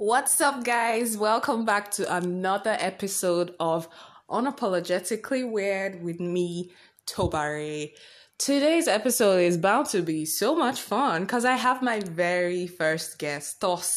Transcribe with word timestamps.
What's 0.00 0.40
up, 0.40 0.62
guys? 0.62 1.16
Welcome 1.18 1.64
back 1.64 1.90
to 1.92 2.16
another 2.16 2.76
episode 2.78 3.56
of 3.58 3.88
Unapologetically 4.30 5.50
Weird 5.50 6.04
with 6.04 6.20
me, 6.20 6.70
Tobare. 7.04 7.90
Today's 8.38 8.86
episode 8.86 9.38
is 9.38 9.56
bound 9.56 9.88
to 9.88 10.02
be 10.02 10.24
so 10.24 10.54
much 10.54 10.80
fun 10.80 11.22
because 11.22 11.44
I 11.44 11.56
have 11.56 11.82
my 11.82 11.98
very 11.98 12.68
first 12.68 13.18
guest, 13.18 13.60
thus 13.60 13.92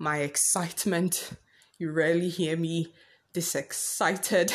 my 0.00 0.18
excitement. 0.18 1.30
You 1.78 1.92
rarely 1.92 2.28
hear 2.28 2.56
me 2.56 2.92
this 3.34 3.54
excited. 3.54 4.52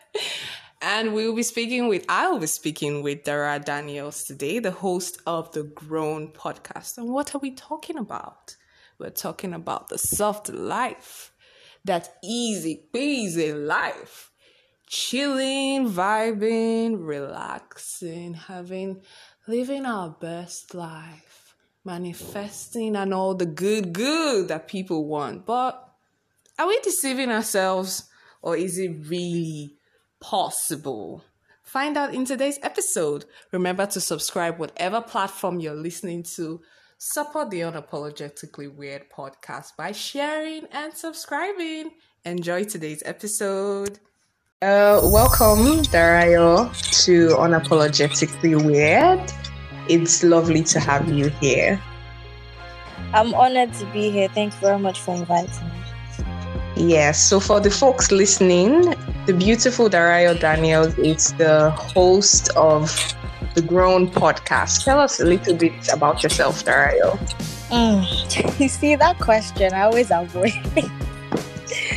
and 0.80 1.12
we'll 1.12 1.36
be 1.36 1.42
speaking 1.42 1.88
with, 1.88 2.06
I'll 2.08 2.38
be 2.38 2.46
speaking 2.46 3.02
with 3.02 3.24
Dara 3.24 3.58
Daniels 3.58 4.24
today, 4.24 4.60
the 4.60 4.70
host 4.70 5.20
of 5.26 5.52
the 5.52 5.64
Grown 5.64 6.28
podcast. 6.28 6.96
And 6.96 7.10
what 7.10 7.34
are 7.34 7.38
we 7.38 7.50
talking 7.50 7.98
about? 7.98 8.56
We're 9.00 9.08
talking 9.08 9.54
about 9.54 9.88
the 9.88 9.96
soft 9.96 10.50
life, 10.50 11.32
that 11.86 12.16
easy 12.22 12.84
peasy 12.92 13.54
life. 13.66 14.30
Chilling, 14.86 15.88
vibing, 15.88 16.96
relaxing, 16.98 18.34
having, 18.34 19.00
living 19.46 19.86
our 19.86 20.10
best 20.10 20.74
life, 20.74 21.54
manifesting 21.84 22.94
and 22.96 23.14
all 23.14 23.34
the 23.34 23.46
good, 23.46 23.94
good 23.94 24.48
that 24.48 24.68
people 24.68 25.06
want. 25.06 25.46
But 25.46 25.82
are 26.58 26.68
we 26.68 26.78
deceiving 26.80 27.30
ourselves 27.30 28.10
or 28.42 28.56
is 28.56 28.78
it 28.78 29.06
really 29.06 29.76
possible? 30.20 31.24
Find 31.62 31.96
out 31.96 32.12
in 32.12 32.26
today's 32.26 32.58
episode. 32.62 33.24
Remember 33.52 33.86
to 33.86 34.00
subscribe 34.00 34.58
whatever 34.58 35.00
platform 35.00 35.60
you're 35.60 35.72
listening 35.72 36.24
to 36.34 36.60
Support 37.02 37.48
the 37.48 37.60
Unapologetically 37.60 38.76
Weird 38.76 39.08
podcast 39.08 39.74
by 39.74 39.90
sharing 39.90 40.66
and 40.66 40.92
subscribing. 40.92 41.92
Enjoy 42.26 42.64
today's 42.64 43.02
episode. 43.06 43.98
Uh, 44.60 45.00
welcome, 45.04 45.80
Darayo, 45.84 46.68
to 47.06 47.28
Unapologetically 47.28 48.62
Weird. 48.66 49.32
It's 49.88 50.22
lovely 50.22 50.62
to 50.64 50.78
have 50.78 51.10
you 51.10 51.30
here. 51.40 51.80
I'm 53.14 53.32
honored 53.32 53.72
to 53.80 53.86
be 53.94 54.10
here. 54.10 54.28
Thank 54.28 54.52
you 54.52 54.60
very 54.60 54.78
much 54.78 55.00
for 55.00 55.14
inviting 55.14 55.68
me. 56.76 56.86
Yes, 56.90 57.18
so 57.18 57.40
for 57.40 57.60
the 57.60 57.70
folks 57.70 58.12
listening, 58.12 58.94
the 59.24 59.32
beautiful 59.32 59.88
Darayo 59.88 60.38
Daniels 60.38 60.98
is 60.98 61.32
the 61.38 61.70
host 61.70 62.50
of 62.56 62.90
the 63.54 63.62
Grown 63.62 64.08
podcast. 64.08 64.84
Tell 64.84 65.00
us 65.00 65.20
a 65.20 65.24
little 65.24 65.54
bit 65.54 65.72
about 65.92 66.22
yourself, 66.22 66.64
Darayo. 66.64 67.18
Mm. 67.70 68.04
You 68.60 68.68
see, 68.68 68.94
that 68.94 69.18
question 69.18 69.72
I 69.72 69.82
always 69.82 70.10
avoid. 70.10 70.52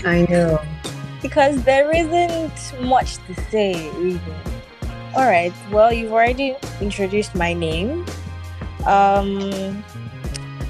I 0.06 0.26
know. 0.30 0.62
Because 1.22 1.64
there 1.64 1.94
isn't 1.96 2.82
much 2.82 3.18
to 3.28 3.34
say, 3.50 3.90
really. 3.92 4.20
All 5.16 5.26
right. 5.26 5.54
Well, 5.72 5.94
you've 5.94 6.12
already 6.12 6.56
introduced 6.82 7.36
my 7.36 7.54
name. 7.54 8.06
Um, 8.86 9.84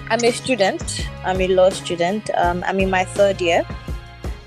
I'm 0.09 0.23
a 0.23 0.31
student. 0.31 1.07
I'm 1.23 1.39
a 1.39 1.47
law 1.47 1.69
student. 1.69 2.29
Um, 2.35 2.63
I'm 2.67 2.79
in 2.79 2.89
my 2.89 3.05
third 3.05 3.41
year. 3.41 3.65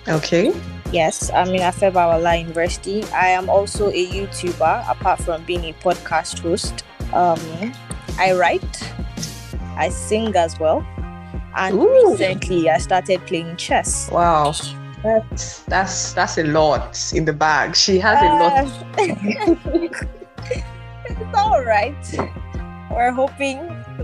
Okay. 0.08 0.52
Yes, 0.92 1.30
I'm 1.30 1.48
in 1.48 1.62
Afe 1.62 1.90
Babalola 1.90 2.38
University. 2.38 3.02
I 3.06 3.28
am 3.28 3.50
also 3.50 3.90
a 3.90 4.06
YouTuber, 4.06 4.88
apart 4.88 5.20
from 5.20 5.42
being 5.44 5.64
a 5.64 5.72
podcast 5.74 6.38
host. 6.38 6.84
Um, 7.12 7.40
I 8.18 8.32
write, 8.32 8.94
I 9.76 9.88
sing 9.88 10.34
as 10.36 10.58
well, 10.60 10.86
and 11.56 11.74
Ooh. 11.74 12.10
recently 12.12 12.70
I 12.70 12.78
started 12.78 13.20
playing 13.26 13.56
chess. 13.56 14.08
Wow, 14.12 14.54
that's 15.02 15.62
that's 15.64 16.12
that's 16.12 16.38
a 16.38 16.44
lot 16.44 17.12
in 17.12 17.24
the 17.24 17.32
bag. 17.32 17.74
She 17.74 17.98
has 17.98 18.22
a 18.22 18.28
lot. 18.38 18.66
Uh, 18.96 19.86
it's 21.04 21.34
all 21.34 21.64
right. 21.64 21.96
We're 22.90 23.12
hoping 23.12 23.58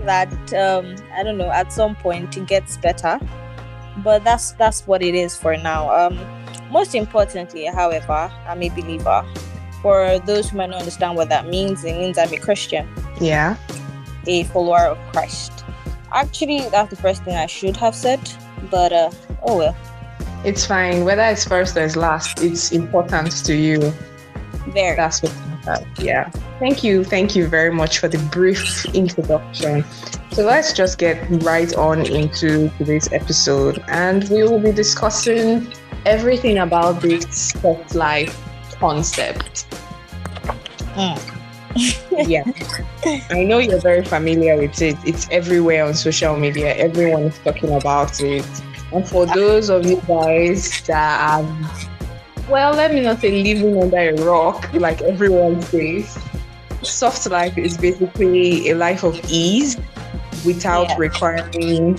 that 0.05 0.53
um, 0.53 0.95
I 1.13 1.23
don't 1.23 1.37
know 1.37 1.49
at 1.49 1.71
some 1.71 1.95
point 1.95 2.35
it 2.35 2.45
gets 2.45 2.75
better, 2.75 3.19
but 4.03 4.23
that's 4.25 4.51
that's 4.51 4.85
what 4.85 5.01
it 5.01 5.15
is 5.15 5.37
for 5.37 5.55
now. 5.55 5.89
Um, 5.89 6.19
most 6.73 6.95
importantly, 6.95 7.65
however, 7.65 8.31
I'm 8.47 8.63
a 8.63 8.69
believer. 8.69 9.23
For 9.83 10.17
those 10.25 10.49
who 10.49 10.57
might 10.57 10.71
not 10.71 10.79
understand 10.79 11.15
what 11.15 11.29
that 11.29 11.47
means, 11.47 11.85
it 11.85 11.95
means 11.95 12.17
I'm 12.17 12.33
a 12.33 12.37
Christian. 12.37 12.89
Yeah. 13.21 13.57
A 14.25 14.43
follower 14.45 14.87
of 14.87 14.97
Christ. 15.11 15.63
Actually, 16.11 16.67
that's 16.69 16.89
the 16.89 16.95
first 16.95 17.23
thing 17.23 17.35
I 17.35 17.45
should 17.45 17.77
have 17.77 17.93
said, 17.93 18.19
but 18.71 18.91
uh, 18.91 19.11
oh 19.43 19.57
well. 19.57 19.77
It's 20.43 20.65
fine. 20.65 21.05
Whether 21.05 21.21
it's 21.23 21.45
first 21.45 21.77
or 21.77 21.85
it's 21.85 21.95
last, 21.95 22.41
it's 22.41 22.71
important 22.71 23.45
to 23.45 23.55
you. 23.55 23.93
Very. 24.73 24.95
That's 24.95 25.21
what 25.21 25.33
yeah. 25.99 26.29
Thank 26.59 26.83
you. 26.83 27.03
Thank 27.03 27.35
you 27.35 27.47
very 27.47 27.71
much 27.71 27.99
for 27.99 28.07
the 28.07 28.17
brief 28.31 28.85
introduction. 28.93 29.85
So 30.31 30.45
let's 30.45 30.73
just 30.73 30.97
get 30.97 31.17
right 31.43 31.73
on 31.75 32.05
into 32.05 32.69
today's 32.77 33.11
episode, 33.13 33.83
and 33.87 34.27
we 34.29 34.43
will 34.43 34.59
be 34.59 34.71
discussing 34.71 35.71
everything 36.05 36.59
about 36.59 37.01
this 37.01 37.25
soft 37.35 37.95
life 37.95 38.37
concept. 38.79 39.65
Mm. 40.95 41.33
yeah. 42.27 42.43
I 43.31 43.43
know 43.43 43.57
you're 43.57 43.81
very 43.81 44.03
familiar 44.03 44.57
with 44.57 44.81
it. 44.81 44.95
It's 45.05 45.27
everywhere 45.31 45.85
on 45.85 45.93
social 45.93 46.37
media. 46.37 46.75
Everyone 46.75 47.23
is 47.23 47.39
talking 47.39 47.73
about 47.73 48.19
it. 48.21 48.45
And 48.91 49.07
for 49.07 49.25
those 49.25 49.69
of 49.69 49.85
you 49.85 49.99
guys 50.07 50.81
that 50.83 51.19
are, 51.19 51.43
well, 52.49 52.73
let 52.73 52.93
me 52.93 53.01
not 53.01 53.19
say 53.19 53.41
living 53.41 53.81
under 53.81 53.97
a 53.97 54.13
rock, 54.23 54.71
like 54.73 55.01
everyone 55.01 55.61
says, 55.63 56.17
soft 56.83 57.25
life 57.29 57.57
is 57.57 57.77
basically 57.77 58.69
a 58.69 58.75
life 58.75 59.03
of 59.03 59.19
ease 59.29 59.77
without 60.45 60.89
yeah. 60.89 60.97
requiring 60.97 61.97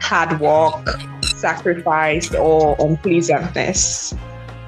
hard 0.00 0.38
work, 0.40 0.86
sacrifice 1.42 2.32
or 2.34 2.76
unpleasantness. 2.78 4.14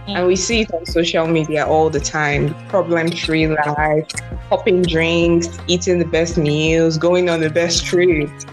Mm. 0.06 0.16
And 0.16 0.26
we 0.26 0.36
see 0.36 0.60
it 0.62 0.74
on 0.74 0.84
social 0.84 1.26
media 1.26 1.66
all 1.66 1.88
the 1.88 2.00
time. 2.00 2.42
Problem 2.68 3.10
free 3.10 3.46
life, 3.46 4.08
popping 4.50 4.82
drinks, 4.82 5.48
eating 5.66 5.98
the 5.98 6.10
best 6.16 6.36
meals, 6.36 6.98
going 6.98 7.30
on 7.30 7.40
the 7.40 7.48
best 7.48 7.86
trips. 7.86 8.44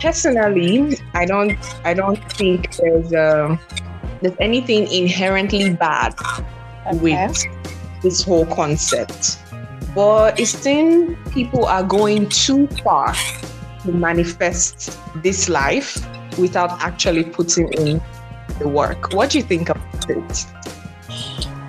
Personally, 0.00 0.98
I 1.14 1.24
don't 1.24 1.58
I 1.84 1.94
don't 1.94 2.22
think 2.38 2.76
there's 2.76 3.10
um 3.26 3.58
there's 4.20 4.36
anything 4.38 4.86
inherently 4.92 5.72
bad 5.72 6.14
okay. 6.86 6.98
with 6.98 7.34
this 8.02 8.22
whole 8.22 8.46
concept. 8.46 9.40
But 9.94 10.38
it 10.38 10.46
seems 10.46 11.16
people 11.32 11.64
are 11.66 11.82
going 11.82 12.28
too 12.28 12.66
far 12.84 13.14
to 13.82 13.92
manifest 13.92 14.98
this 15.22 15.48
life 15.48 15.98
without 16.38 16.70
actually 16.82 17.24
putting 17.24 17.72
in 17.74 18.00
the 18.58 18.68
work. 18.68 19.12
What 19.12 19.30
do 19.30 19.38
you 19.38 19.44
think 19.44 19.68
about 19.68 20.10
it? 20.10 20.46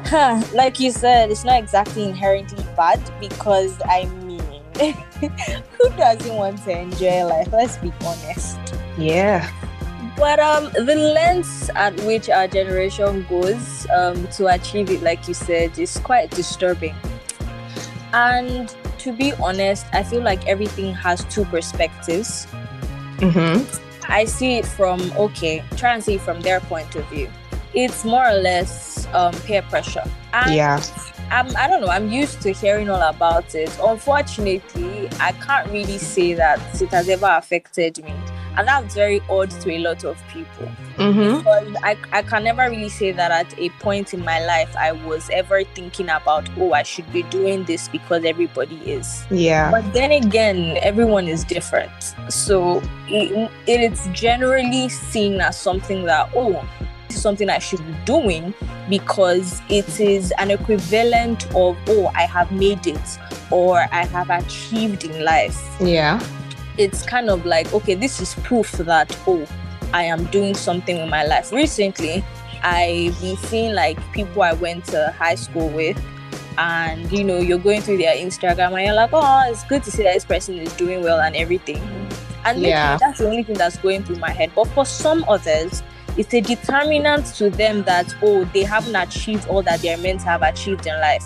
Huh, 0.05 0.43
like 0.53 0.79
you 0.79 0.91
said, 0.91 1.31
it's 1.31 1.43
not 1.43 1.57
exactly 1.61 2.03
inherently 2.03 2.63
bad 2.75 3.01
because 3.19 3.81
I 3.85 4.05
mean, 4.05 4.39
who 4.79 5.89
doesn't 5.97 6.35
want 6.35 6.63
to 6.65 6.79
enjoy 6.79 7.25
life? 7.25 7.51
Let's 7.51 7.77
be 7.77 7.91
honest. 8.05 8.59
Yeah. 8.97 9.49
But 10.15 10.39
um, 10.39 10.71
the 10.73 10.95
lengths 10.95 11.69
at 11.75 11.99
which 12.01 12.29
our 12.29 12.47
generation 12.47 13.25
goes 13.29 13.85
um, 13.89 14.27
to 14.29 14.47
achieve 14.47 14.89
it, 14.89 15.01
like 15.01 15.27
you 15.27 15.33
said, 15.33 15.77
is 15.77 15.97
quite 15.97 16.31
disturbing. 16.31 16.95
And 18.13 18.73
to 18.99 19.11
be 19.11 19.33
honest, 19.33 19.85
I 19.91 20.03
feel 20.03 20.21
like 20.21 20.47
everything 20.47 20.93
has 20.93 21.25
two 21.25 21.43
perspectives. 21.45 22.47
Mm-hmm. 23.17 23.84
I 24.07 24.25
see 24.25 24.57
it 24.57 24.65
from 24.65 24.99
okay, 25.17 25.63
try 25.77 25.93
and 25.93 26.03
see 26.03 26.15
it 26.15 26.21
from 26.21 26.41
their 26.41 26.59
point 26.59 26.95
of 26.95 27.07
view. 27.09 27.29
It's 27.73 28.05
more 28.05 28.27
or 28.27 28.33
less 28.33 29.07
um, 29.13 29.33
peer 29.45 29.61
pressure. 29.63 30.03
And 30.33 30.55
yeah. 30.55 30.81
I'm, 31.31 31.55
I 31.57 31.67
don't 31.67 31.81
know. 31.81 31.87
I'm 31.87 32.09
used 32.09 32.41
to 32.43 32.51
hearing 32.51 32.89
all 32.89 33.01
about 33.01 33.53
it. 33.55 33.75
Unfortunately, 33.83 35.09
I 35.19 35.31
can't 35.33 35.69
really 35.71 35.97
say 35.97 36.33
that 36.35 36.59
it 36.81 36.89
has 36.89 37.09
ever 37.09 37.27
affected 37.27 38.03
me 38.03 38.13
and 38.57 38.67
that's 38.67 38.95
very 38.95 39.21
odd 39.29 39.49
to 39.49 39.71
a 39.71 39.79
lot 39.79 40.03
of 40.03 40.21
people. 40.27 40.67
Mm-hmm. 40.97 41.75
I, 41.83 41.97
I 42.11 42.21
can 42.21 42.43
never 42.43 42.69
really 42.69 42.89
say 42.89 43.11
that 43.11 43.31
at 43.31 43.57
a 43.59 43.69
point 43.81 44.13
in 44.13 44.21
my 44.23 44.45
life 44.45 44.73
i 44.77 44.93
was 44.93 45.29
ever 45.29 45.63
thinking 45.63 46.09
about 46.09 46.49
oh 46.57 46.71
i 46.71 46.83
should 46.83 47.11
be 47.11 47.23
doing 47.23 47.65
this 47.65 47.89
because 47.89 48.23
everybody 48.23 48.77
is. 48.77 49.25
Yeah. 49.29 49.71
But 49.71 49.93
then 49.93 50.11
again 50.11 50.77
everyone 50.81 51.27
is 51.27 51.43
different. 51.43 52.15
So 52.29 52.81
it, 53.07 53.51
it 53.67 53.91
is 53.91 54.07
generally 54.13 54.89
seen 54.89 55.41
as 55.41 55.57
something 55.57 56.05
that 56.05 56.29
oh 56.35 56.67
something 57.09 57.49
i 57.49 57.59
should 57.59 57.85
be 57.85 57.95
doing 58.05 58.53
because 58.89 59.61
it 59.69 59.99
is 59.99 60.33
an 60.37 60.51
equivalent 60.51 61.45
of 61.55 61.77
oh 61.87 62.11
i 62.13 62.23
have 62.23 62.51
made 62.51 62.85
it 62.87 63.19
or 63.51 63.79
i 63.91 64.05
have 64.05 64.29
achieved 64.29 65.03
in 65.03 65.23
life. 65.23 65.61
Yeah 65.79 66.19
it's 66.77 67.05
kind 67.05 67.29
of 67.29 67.45
like 67.45 67.71
okay 67.73 67.95
this 67.95 68.19
is 68.19 68.35
proof 68.43 68.71
that 68.73 69.17
oh 69.27 69.47
I 69.93 70.03
am 70.03 70.25
doing 70.25 70.53
something 70.53 70.97
with 70.97 71.09
my 71.09 71.23
life. 71.23 71.53
Recently, 71.53 72.23
I've 72.63 73.19
been 73.21 73.37
seeing 73.37 73.73
like 73.73 73.97
people 74.11 74.43
I 74.43 74.51
went 74.51 74.83
to 74.85 75.15
high 75.17 75.35
school 75.35 75.69
with, 75.69 75.97
and 76.57 77.09
you 77.11 77.23
know, 77.23 77.37
you're 77.37 77.59
going 77.59 77.81
through 77.81 77.97
their 77.99 78.15
Instagram 78.15 78.73
and 78.73 78.85
you're 78.85 78.95
like, 78.95 79.11
oh, 79.13 79.43
it's 79.49 79.63
good 79.63 79.83
to 79.83 79.91
see 79.91 80.03
that 80.03 80.13
this 80.13 80.25
person 80.25 80.55
is 80.55 80.73
doing 80.73 81.01
well 81.01 81.21
and 81.21 81.33
everything. 81.35 81.77
And 82.43 82.61
yeah. 82.61 82.97
that's 82.97 83.19
the 83.19 83.25
only 83.25 83.43
thing 83.43 83.55
that's 83.55 83.77
going 83.77 84.03
through 84.03 84.17
my 84.17 84.31
head. 84.31 84.51
But 84.53 84.67
for 84.69 84.85
some 84.85 85.23
others, 85.29 85.81
it's 86.17 86.33
a 86.33 86.41
determinant 86.41 87.27
to 87.35 87.49
them 87.49 87.83
that 87.83 88.13
oh, 88.21 88.43
they 88.53 88.63
haven't 88.63 88.95
achieved 88.95 89.47
all 89.47 89.61
that 89.63 89.81
they're 89.81 89.97
meant 89.97 90.21
to 90.21 90.25
have 90.25 90.41
achieved 90.41 90.85
in 90.87 90.99
life 90.99 91.23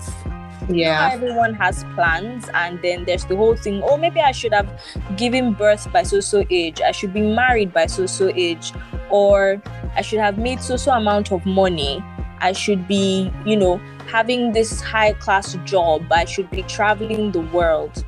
yeah. 0.74 1.10
everyone 1.12 1.54
has 1.54 1.84
plans 1.94 2.48
and 2.54 2.80
then 2.82 3.04
there's 3.04 3.24
the 3.26 3.36
whole 3.36 3.56
thing 3.56 3.82
oh 3.84 3.96
maybe 3.96 4.20
i 4.20 4.32
should 4.32 4.52
have 4.52 4.68
given 5.16 5.52
birth 5.52 5.90
by 5.92 6.02
so 6.02 6.20
so 6.20 6.44
age. 6.50 6.80
I 6.80 6.92
should 6.92 7.12
be 7.12 7.22
married 7.22 7.72
by 7.72 7.86
so 7.86 8.06
so 8.06 8.30
age. 8.34 8.72
Or 9.10 9.60
i 9.96 10.02
should 10.02 10.20
have 10.20 10.38
made 10.38 10.60
so 10.60 10.76
so 10.76 10.92
amount 10.92 11.32
of 11.32 11.44
money. 11.46 12.04
I 12.40 12.52
should 12.52 12.88
be 12.88 13.30
you 13.44 13.56
know 13.56 13.78
having 14.06 14.52
this 14.52 14.80
high 14.80 15.12
class 15.14 15.54
job. 15.64 16.10
I 16.10 16.24
should 16.24 16.50
be 16.50 16.62
traveling 16.62 17.32
the 17.32 17.40
world. 17.40 18.04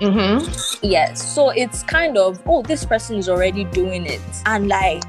Mm-hmm. 0.00 0.84
yes. 0.84 1.22
So 1.34 1.50
it's 1.50 1.82
kind 1.82 2.18
of 2.18 2.42
oh 2.46 2.62
this 2.62 2.84
person 2.84 3.16
is 3.16 3.28
already 3.28 3.64
doing 3.64 4.06
it. 4.06 4.20
And 4.46 4.68
like 4.68 5.02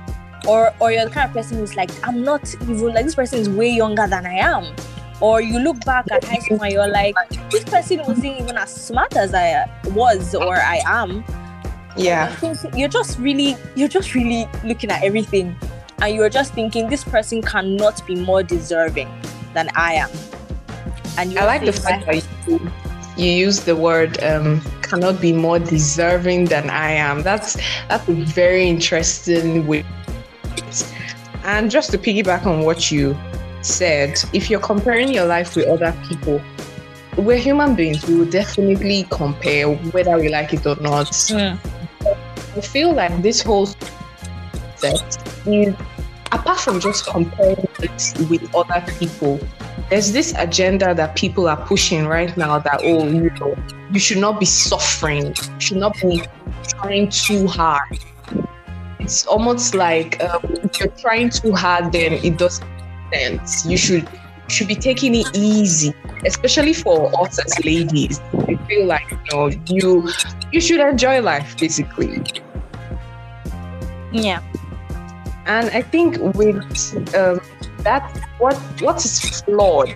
or 0.45 0.73
or 0.79 0.91
you're 0.91 1.05
the 1.05 1.11
kind 1.11 1.29
of 1.29 1.33
person 1.33 1.57
who's 1.57 1.77
like 1.77 1.89
i'm 2.05 2.21
not 2.21 2.53
even 2.63 2.93
like 2.93 3.05
this 3.05 3.15
person 3.15 3.39
is 3.39 3.49
way 3.49 3.69
younger 3.69 4.05
than 4.07 4.25
i 4.25 4.33
am 4.33 4.75
or 5.23 5.39
you 5.39 5.57
look 5.57 5.79
back 5.85 6.05
at 6.11 6.21
high 6.21 6.39
school 6.39 6.61
and 6.61 6.73
you're 6.73 6.89
like, 6.89 7.15
this 7.49 7.63
person 7.63 7.99
wasn't 7.99 8.41
even 8.41 8.57
as 8.57 8.69
smart 8.69 9.15
as 9.15 9.33
I 9.33 9.71
was 9.91 10.35
or 10.35 10.57
I 10.57 10.81
am. 10.85 11.23
Yeah. 11.95 12.35
You're 12.75 12.89
just 12.89 13.17
really, 13.19 13.55
you're 13.73 13.87
just 13.87 14.13
really 14.15 14.49
looking 14.65 14.91
at 14.91 15.01
everything 15.01 15.55
and 16.01 16.13
you're 16.13 16.29
just 16.29 16.53
thinking 16.53 16.89
this 16.89 17.05
person 17.05 17.41
cannot 17.41 18.05
be 18.05 18.15
more 18.15 18.43
deserving 18.43 19.09
than 19.53 19.69
I 19.75 19.93
am. 19.93 20.09
And 21.17 21.39
I 21.39 21.45
like 21.45 21.63
the 21.63 21.71
fact 21.71 22.05
that 22.05 22.27
you, 22.45 22.69
you 23.15 23.31
use 23.31 23.61
the 23.61 23.77
word 23.77 24.21
um, 24.25 24.59
cannot 24.81 25.21
be 25.21 25.31
more 25.31 25.57
deserving 25.57 26.45
than 26.45 26.69
I 26.69 26.91
am. 26.91 27.23
That's 27.23 27.55
that's 27.87 28.09
a 28.09 28.13
very 28.13 28.67
interesting 28.67 29.65
way. 29.67 29.85
And 31.45 31.71
just 31.71 31.91
to 31.91 31.97
piggyback 31.97 32.45
on 32.45 32.65
what 32.65 32.91
you 32.91 33.15
said, 33.65 34.19
if 34.33 34.49
you're 34.49 34.59
comparing 34.59 35.13
your 35.13 35.25
life 35.25 35.55
with 35.55 35.67
other 35.67 35.95
people, 36.07 36.41
we're 37.17 37.37
human 37.37 37.75
beings. 37.75 38.05
We 38.07 38.15
will 38.15 38.29
definitely 38.29 39.07
compare 39.09 39.71
whether 39.71 40.17
we 40.17 40.29
like 40.29 40.53
it 40.53 40.65
or 40.65 40.75
not. 40.77 41.07
Mm. 41.07 41.57
I 42.55 42.61
feel 42.61 42.93
like 42.93 43.21
this 43.21 43.41
whole 43.41 43.67
set 44.77 45.17
is 45.45 45.75
apart 46.33 46.59
from 46.59 46.79
just 46.79 47.05
comparing 47.05 47.67
it 47.79 48.29
with 48.29 48.53
other 48.55 48.83
people, 48.99 49.39
there's 49.89 50.11
this 50.11 50.33
agenda 50.37 50.93
that 50.95 51.15
people 51.15 51.47
are 51.47 51.63
pushing 51.65 52.05
right 52.05 52.35
now 52.35 52.59
that 52.59 52.81
oh 52.83 53.07
you 53.07 53.29
know 53.39 53.55
you 53.91 53.99
should 53.99 54.17
not 54.17 54.39
be 54.39 54.45
suffering, 54.45 55.27
you 55.27 55.59
should 55.59 55.77
not 55.77 55.95
be 56.01 56.23
trying 56.67 57.09
too 57.09 57.47
hard. 57.47 57.99
It's 58.99 59.25
almost 59.27 59.75
like 59.75 60.23
um, 60.23 60.41
if 60.63 60.79
you're 60.79 60.89
trying 60.89 61.29
too 61.29 61.53
hard, 61.53 61.91
then 61.91 62.13
it 62.13 62.37
doesn't 62.37 62.67
sense. 63.13 63.65
You 63.65 63.77
should 63.77 64.07
should 64.47 64.67
be 64.67 64.75
taking 64.75 65.15
it 65.15 65.27
easy, 65.33 65.93
especially 66.25 66.73
for 66.73 67.11
us 67.21 67.39
as 67.39 67.63
ladies. 67.63 68.19
I 68.47 68.55
feel 68.67 68.85
like 68.85 69.09
you 69.11 69.17
know 69.31 69.47
you 69.67 70.09
you 70.51 70.61
should 70.61 70.79
enjoy 70.79 71.21
life 71.21 71.57
basically. 71.57 72.21
Yeah. 74.11 74.41
And 75.45 75.69
I 75.71 75.81
think 75.81 76.17
with 76.35 77.15
um, 77.15 77.41
that, 77.79 78.03
what 78.37 78.55
what 78.79 79.03
is 79.03 79.41
flawed 79.41 79.91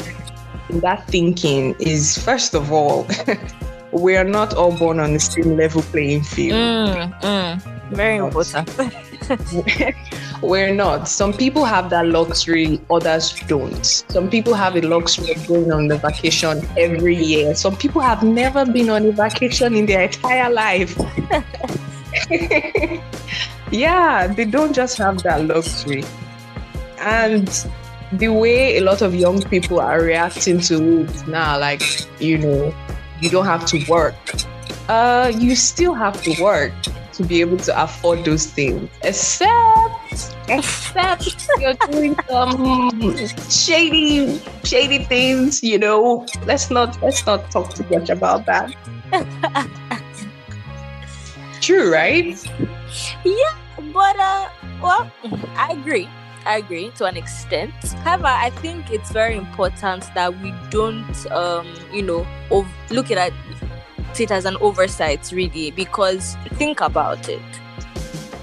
in 0.69 0.79
that 0.81 1.07
thinking 1.07 1.75
is 1.79 2.17
first 2.17 2.53
of 2.53 2.71
all, 2.71 3.07
we 3.91 4.17
are 4.17 4.25
not 4.25 4.53
all 4.55 4.75
born 4.77 4.99
on 4.99 5.13
the 5.13 5.19
same 5.19 5.55
level 5.55 5.81
playing 5.83 6.23
field. 6.23 6.57
Mm, 6.57 7.21
mm, 7.21 7.95
very 7.95 8.17
important. 8.17 8.67
We're 10.41 10.73
not. 10.73 11.07
Some 11.07 11.33
people 11.33 11.65
have 11.65 11.89
that 11.89 12.05
luxury, 12.07 12.79
others 12.91 13.33
don't. 13.47 13.85
Some 13.85 14.29
people 14.29 14.53
have 14.53 14.75
a 14.75 14.81
luxury 14.81 15.31
of 15.33 15.47
going 15.47 15.71
on 15.71 15.87
the 15.87 15.97
vacation 15.97 16.61
every 16.77 17.15
year. 17.15 17.55
Some 17.55 17.75
people 17.75 18.01
have 18.01 18.21
never 18.23 18.65
been 18.65 18.89
on 18.89 19.05
a 19.07 19.11
vacation 19.11 19.75
in 19.75 19.87
their 19.87 20.01
entire 20.01 20.51
life. 20.51 20.95
yeah, 23.71 24.27
they 24.27 24.45
don't 24.45 24.73
just 24.73 24.97
have 24.99 25.23
that 25.23 25.45
luxury. 25.45 26.03
And 26.99 27.47
the 28.11 28.29
way 28.29 28.77
a 28.77 28.81
lot 28.81 29.01
of 29.01 29.15
young 29.15 29.41
people 29.41 29.79
are 29.79 30.01
reacting 30.01 30.59
to 30.61 31.01
it 31.01 31.27
now, 31.27 31.59
like, 31.59 31.81
you 32.21 32.37
know, 32.37 32.73
you 33.21 33.29
don't 33.29 33.45
have 33.45 33.65
to 33.67 33.83
work. 33.89 34.15
Uh, 34.87 35.31
you 35.35 35.55
still 35.55 35.93
have 35.93 36.21
to 36.21 36.41
work 36.41 36.71
to 37.13 37.23
be 37.23 37.41
able 37.41 37.57
to 37.57 37.83
afford 37.83 38.23
those 38.23 38.45
things, 38.45 38.89
except 39.03 39.96
except 40.47 41.47
you're 41.59 41.73
doing 41.91 42.15
some 42.29 43.01
shady 43.49 44.39
shady 44.63 45.05
things. 45.05 45.63
You 45.63 45.79
know, 45.79 46.25
let's 46.45 46.69
not 46.69 47.01
let's 47.01 47.25
not 47.25 47.51
talk 47.51 47.73
too 47.73 47.85
much 47.89 48.09
about 48.09 48.45
that. 48.45 48.73
True, 51.61 51.91
right? 51.91 52.37
Yeah, 53.25 53.57
but 53.93 54.19
uh, 54.19 54.49
well, 54.81 55.11
I 55.55 55.71
agree. 55.71 56.07
I 56.45 56.57
agree 56.57 56.91
to 56.95 57.05
an 57.05 57.17
extent. 57.17 57.73
However, 58.03 58.27
I 58.27 58.51
think 58.61 58.89
it's 58.89 59.11
very 59.11 59.35
important 59.35 60.05
that 60.15 60.39
we 60.41 60.53
don't, 60.69 61.31
um, 61.31 61.67
you 61.91 62.01
know, 62.01 62.25
look 62.89 63.11
at 63.11 63.33
it 64.17 64.31
as 64.31 64.45
an 64.45 64.55
oversight, 64.61 65.29
really, 65.33 65.71
because 65.71 66.37
think 66.53 66.79
about 66.79 67.27
it. 67.27 67.41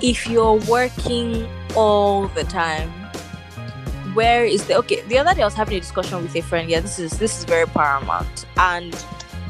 If 0.03 0.29
you're 0.29 0.61
working 0.69 1.49
all 1.77 2.29
the 2.29 2.45
time, 2.45 2.91
where 4.15 4.45
is 4.45 4.67
the 4.67 4.77
okay? 4.79 5.03
The 5.03 5.19
other 5.19 5.35
day 5.35 5.43
I 5.43 5.45
was 5.45 5.55
having 5.55 5.77
a 5.77 5.81
discussion 5.81 6.23
with 6.23 6.35
a 6.37 6.41
friend. 6.41 6.71
Yeah, 6.71 6.81
this 6.81 6.99
is 6.99 7.19
this 7.19 7.39
is 7.39 7.45
very 7.45 7.67
paramount, 7.67 8.47
and 8.57 8.95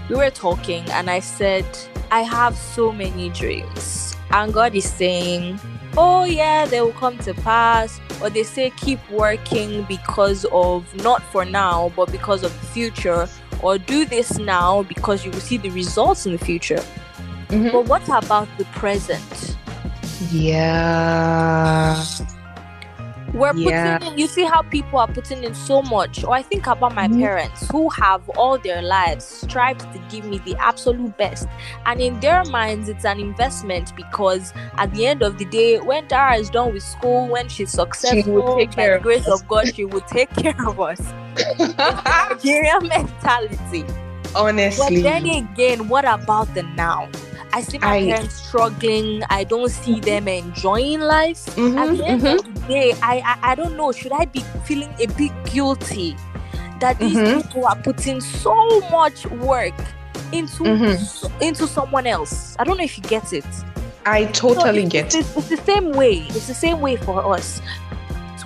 we 0.08 0.16
were 0.16 0.30
talking, 0.30 0.88
and 0.90 1.10
I 1.10 1.20
said 1.20 1.66
I 2.10 2.20
have 2.20 2.56
so 2.56 2.92
many 2.92 3.28
dreams, 3.30 4.16
and 4.30 4.52
God 4.52 4.74
is 4.74 4.90
saying, 4.90 5.60
"Oh 5.96 6.24
yeah, 6.24 6.66
they 6.66 6.80
will 6.80 6.92
come 6.92 7.18
to 7.18 7.34
pass." 7.34 8.00
Or 8.22 8.30
they 8.30 8.44
say 8.44 8.70
keep 8.70 9.00
working 9.10 9.82
because 9.82 10.46
of 10.52 10.94
not 11.02 11.22
for 11.24 11.44
now, 11.44 11.92
but 11.96 12.10
because 12.12 12.42
of 12.42 12.52
the 12.58 12.66
future 12.68 13.28
or 13.62 13.78
do 13.78 14.04
this 14.04 14.38
now 14.38 14.82
because 14.84 15.24
you 15.24 15.30
will 15.30 15.40
see 15.40 15.56
the 15.56 15.70
results 15.70 16.26
in 16.26 16.32
the 16.32 16.38
future. 16.38 16.82
Mm-hmm. 17.48 17.70
But 17.72 17.86
what 17.86 18.06
about 18.08 18.48
the 18.58 18.64
present? 18.66 19.56
Yeah. 20.30 22.04
We're 23.34 23.52
yeah. 23.56 23.98
putting 23.98 24.12
in, 24.12 24.18
you 24.18 24.28
see 24.28 24.44
how 24.44 24.62
people 24.62 25.00
are 25.00 25.08
putting 25.08 25.42
in 25.42 25.54
so 25.54 25.82
much. 25.82 26.22
Or 26.22 26.34
I 26.34 26.42
think 26.42 26.68
about 26.68 26.94
my 26.94 27.08
mm-hmm. 27.08 27.20
parents 27.20 27.68
who 27.68 27.88
have 27.90 28.28
all 28.30 28.58
their 28.58 28.80
lives 28.80 29.24
strived 29.24 29.80
to 29.92 29.98
give 30.08 30.24
me 30.24 30.38
the 30.38 30.54
absolute 30.58 31.16
best. 31.18 31.48
And 31.84 32.00
in 32.00 32.20
their 32.20 32.44
minds, 32.44 32.88
it's 32.88 33.04
an 33.04 33.18
investment 33.18 33.94
because 33.96 34.52
at 34.76 34.94
the 34.94 35.06
end 35.06 35.22
of 35.22 35.38
the 35.38 35.46
day, 35.46 35.80
when 35.80 36.06
Dara 36.06 36.36
is 36.36 36.48
done 36.48 36.72
with 36.72 36.84
school, 36.84 37.26
when 37.26 37.48
she's 37.48 37.70
successful, 37.70 38.22
she 38.22 38.30
will 38.30 38.56
take 38.56 38.70
care 38.70 38.92
by 38.92 38.98
the 38.98 39.02
grace 39.02 39.26
of 39.26 39.46
God, 39.48 39.74
she 39.74 39.84
will 39.84 40.02
take 40.02 40.30
care 40.36 40.54
of 40.66 40.80
us. 40.80 41.00
Nigerian 41.58 42.86
mentality. 42.86 43.84
Honestly. 44.36 44.96
But 44.96 45.02
then 45.02 45.26
again, 45.26 45.88
what 45.88 46.04
about 46.04 46.54
the 46.54 46.62
now? 46.62 47.08
I 47.54 47.60
see 47.62 47.78
my 47.78 47.96
I, 47.96 48.04
parents 48.04 48.34
struggling. 48.34 49.22
I 49.30 49.44
don't 49.44 49.70
see 49.70 50.00
them 50.00 50.26
enjoying 50.26 50.98
life. 50.98 51.46
Mm-hmm, 51.54 51.78
At 51.78 51.96
the 51.96 52.04
end 52.04 52.22
mm-hmm. 52.22 52.48
of 52.48 52.54
the 52.54 52.60
day, 52.66 52.92
I, 53.00 53.20
I 53.20 53.52
I 53.52 53.54
don't 53.54 53.76
know. 53.76 53.92
Should 53.92 54.10
I 54.10 54.24
be 54.24 54.40
feeling 54.64 54.92
a 54.98 55.06
bit 55.06 55.32
guilty 55.44 56.16
that 56.80 56.98
these 56.98 57.16
mm-hmm. 57.16 57.40
people 57.40 57.66
are 57.66 57.76
putting 57.76 58.20
so 58.20 58.80
much 58.90 59.24
work 59.38 59.78
into 60.32 60.64
mm-hmm. 60.64 61.42
into 61.42 61.68
someone 61.68 62.08
else? 62.08 62.56
I 62.58 62.64
don't 62.64 62.76
know 62.76 62.84
if 62.84 62.98
you 62.98 63.04
get 63.04 63.32
it. 63.32 63.46
I 64.04 64.26
totally 64.26 64.82
so 64.82 64.90
get 64.90 65.14
it. 65.14 65.20
It's, 65.20 65.36
it's 65.36 65.48
the 65.48 65.56
same 65.58 65.92
way. 65.92 66.26
It's 66.34 66.48
the 66.48 66.58
same 66.58 66.80
way 66.80 66.96
for 66.96 67.22
us 67.32 67.62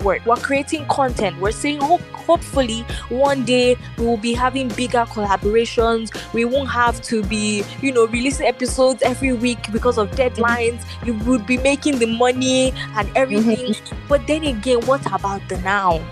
work. 0.01 0.25
We're 0.27 0.37
creating 0.37 0.87
content. 0.87 1.39
We're 1.39 1.53
saying 1.53 1.81
hope 1.81 2.01
hopefully 2.29 2.83
one 3.09 3.45
day 3.45 3.77
we 3.97 4.07
will 4.07 4.17
be 4.17 4.35
having 4.35 4.69
bigger 4.69 5.05
collaborations. 5.07 6.13
We 6.33 6.45
won't 6.45 6.69
have 6.71 7.01
to 7.03 7.23
be, 7.25 7.65
you 7.81 7.93
know, 7.93 8.07
releasing 8.07 8.47
episodes 8.47 9.03
every 9.03 9.33
week 9.33 9.73
because 9.73 9.99
of 9.99 10.11
deadlines. 10.13 10.85
You 11.05 11.15
would 11.25 11.47
be 11.47 11.57
making 11.57 11.99
the 11.99 12.07
money 12.07 12.73
and 12.97 13.11
everything. 13.17 13.73
Mm-hmm. 13.73 14.09
But 14.09 14.27
then 14.27 14.45
again, 14.45 14.81
what 14.83 15.05
about 15.13 15.49
the 15.49 15.59
now? 15.59 16.05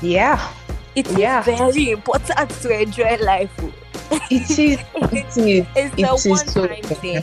Yeah. 0.00 0.52
It's 0.94 1.16
yeah. 1.16 1.42
very 1.42 1.90
important 1.90 2.50
to 2.50 2.80
enjoy 2.80 3.16
life. 3.16 3.50
It 4.30 4.50
is. 4.50 4.58
It 4.58 5.36
is. 5.36 5.66
it's 5.76 5.98
it 5.98 6.26
a 6.26 6.28
one 6.28 6.46
time 6.46 6.82
so 6.82 6.94
thing. 6.96 7.18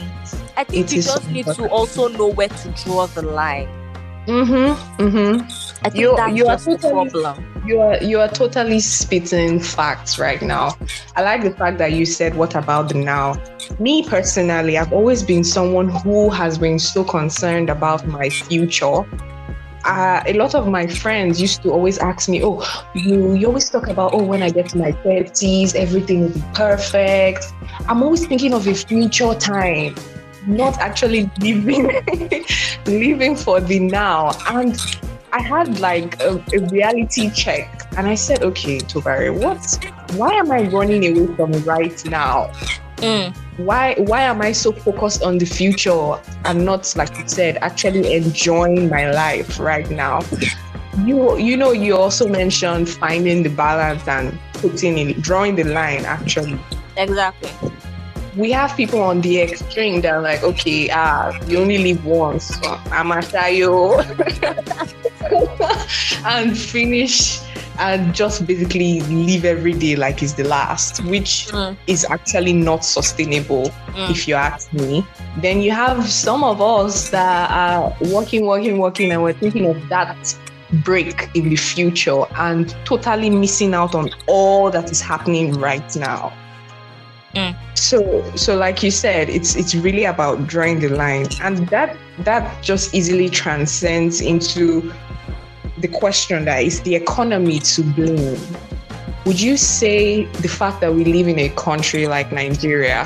I 0.58 0.63
think 0.63 0.89
it 0.89 0.96
you 0.96 1.01
just 1.01 1.30
need 1.30 1.46
to 1.46 1.70
also 1.70 2.08
know 2.08 2.28
where 2.28 2.50
to 2.50 2.70
draw 2.84 3.06
the 3.06 3.22
line 3.22 3.78
Mm-hmm. 4.28 5.02
Mm-hmm. 5.04 5.86
I 5.86 5.90
think 5.90 5.96
You- 6.02 6.16
that's 6.16 6.34
you 6.36 6.46
are 6.48 6.54
just 6.56 6.66
the 6.66 6.78
totally- 6.78 7.10
problem. 7.12 7.46
You 7.68 7.82
are 7.82 7.98
you 8.02 8.20
are 8.20 8.28
totally 8.30 8.80
spitting 8.80 9.60
facts 9.60 10.18
right 10.18 10.42
now. 10.42 10.76
I 11.16 11.22
like 11.24 11.44
the 11.44 11.52
fact 11.52 11.78
that 11.80 11.92
you 11.92 12.06
said 12.06 12.36
what 12.36 12.56
about 12.56 12.90
the 12.90 12.96
now. 12.96 13.36
Me 13.80 14.02
personally, 14.08 14.78
I've 14.78 14.92
always 14.94 15.22
been 15.24 15.44
someone 15.44 15.90
who 15.90 16.30
has 16.32 16.58
been 16.58 16.80
so 16.80 17.04
concerned 17.04 17.70
about 17.70 18.08
my 18.08 18.30
future. 18.30 19.04
Uh, 19.86 20.22
a 20.26 20.34
lot 20.34 20.56
of 20.56 20.68
my 20.68 20.88
friends 20.88 21.40
used 21.42 21.62
to 21.64 21.72
always 21.72 21.98
ask 22.00 22.28
me, 22.30 22.42
"Oh, 22.44 22.64
you 22.96 23.34
you 23.34 23.48
always 23.48 23.70
talk 23.70 23.88
about 23.88 24.14
oh 24.14 24.24
when 24.24 24.42
I 24.42 24.50
get 24.50 24.70
to 24.70 24.78
my 24.78 24.92
thirties, 25.04 25.76
everything 25.76 26.22
will 26.22 26.30
be 26.34 26.44
perfect." 26.54 27.46
I'm 27.88 28.02
always 28.04 28.26
thinking 28.26 28.54
of 28.54 28.68
a 28.68 28.74
future 28.74 29.34
time, 29.36 29.96
not 30.50 30.77
actually 30.79 31.29
living 31.39 31.91
living 32.86 33.36
for 33.46 33.62
the 33.62 33.79
now. 33.79 34.32
And 34.48 34.77
I 35.32 35.41
had 35.41 35.79
like 35.79 36.20
a, 36.22 36.44
a 36.53 36.60
reality 36.72 37.29
check, 37.29 37.88
and 37.98 38.08
I 38.08 38.15
said, 38.15 38.44
"Okay, 38.44 38.79
Tobari, 38.79 39.34
what? 39.34 39.62
Why 40.18 40.34
am 40.34 40.51
I 40.51 40.68
running 40.70 41.06
away 41.06 41.36
from 41.36 41.51
right 41.63 42.03
now? 42.06 42.51
Mm. 42.98 43.36
Why? 43.58 43.96
Why 43.98 44.24
am 44.24 44.41
I 44.41 44.51
so 44.51 44.72
focused 44.72 45.24
on 45.24 45.38
the 45.38 45.46
future 45.46 46.15
and 46.46 46.65
not, 46.65 46.94
like 46.96 47.15
you 47.18 47.27
said, 47.27 47.58
actually 47.62 48.13
enjoying 48.13 48.89
my 48.89 49.12
life 49.12 49.60
right 49.60 49.89
now?" 49.89 50.22
You, 51.06 51.38
you 51.38 51.56
know, 51.56 51.72
you 51.72 51.96
also 51.96 52.27
mentioned 52.27 52.89
finding 52.89 53.44
the 53.44 53.50
balance 53.50 54.06
and 54.08 54.38
putting 54.53 54.98
in, 54.98 55.22
drawing 55.22 55.56
the 55.56 55.63
line. 55.63 56.03
Actually, 56.03 56.60
Exactly. 56.98 57.50
We 58.39 58.51
have 58.51 58.75
people 58.77 59.01
on 59.01 59.19
the 59.22 59.41
extreme 59.41 60.00
that 60.01 60.13
are 60.13 60.22
like, 60.22 60.41
okay, 60.43 60.89
ah, 60.91 61.38
you 61.48 61.60
only 61.60 61.77
live 61.77 62.05
once. 62.05 62.46
So 62.60 62.79
I'm 62.91 63.12
a 63.12 63.15
shayo 63.15 64.00
and 66.25 66.58
finish 66.58 67.39
and 67.79 68.13
just 68.13 68.46
basically 68.46 69.00
live 69.01 69.46
every 69.46 69.74
day 69.74 69.96
like 69.96 70.22
it's 70.24 70.34
the 70.34 70.43
last, 70.43 71.03
which 71.05 71.48
Mm. 71.51 71.75
is 71.88 72.05
actually 72.10 72.53
not 72.53 72.84
sustainable 72.84 73.72
Mm. 73.96 74.10
if 74.12 74.27
you 74.27 74.36
ask 74.36 74.72
me. 74.74 75.05
Then 75.41 75.62
you 75.62 75.72
have 75.72 76.08
some 76.10 76.43
of 76.43 76.62
us 76.62 77.10
that 77.10 77.51
are 77.51 77.93
working, 78.12 78.46
working, 78.46 78.77
working, 78.79 79.12
and 79.12 79.22
we're 79.24 79.34
thinking 79.43 79.65
of 79.65 79.77
that 79.89 80.17
break 80.84 81.29
in 81.34 81.50
the 81.50 81.55
future 81.55 82.24
and 82.38 82.75
totally 82.86 83.29
missing 83.29 83.74
out 83.74 83.96
on 83.96 84.10
all 84.27 84.69
that 84.72 84.91
is 84.91 85.01
happening 85.01 85.53
right 85.60 85.96
now. 85.96 86.31
Mm. 87.36 87.55
So, 87.79 88.24
so 88.36 88.57
like 88.57 88.83
you 88.83 88.91
said, 88.91 89.29
it's 89.29 89.55
it's 89.55 89.74
really 89.74 90.03
about 90.03 90.48
drawing 90.48 90.79
the 90.79 90.89
line, 90.89 91.27
and 91.41 91.67
that 91.69 91.95
that 92.19 92.62
just 92.62 92.93
easily 92.93 93.29
transcends 93.29 94.19
into 94.19 94.91
the 95.77 95.88
question 95.88 96.45
that 96.45 96.62
is 96.62 96.81
the 96.81 96.95
economy 96.95 97.59
to 97.59 97.83
blame. 97.83 98.38
Would 99.25 99.39
you 99.39 99.55
say 99.55 100.25
the 100.43 100.50
fact 100.50 100.81
that 100.81 100.93
we 100.93 101.05
live 101.05 101.27
in 101.27 101.39
a 101.39 101.50
country 101.50 102.07
like 102.07 102.31
Nigeria, 102.31 103.05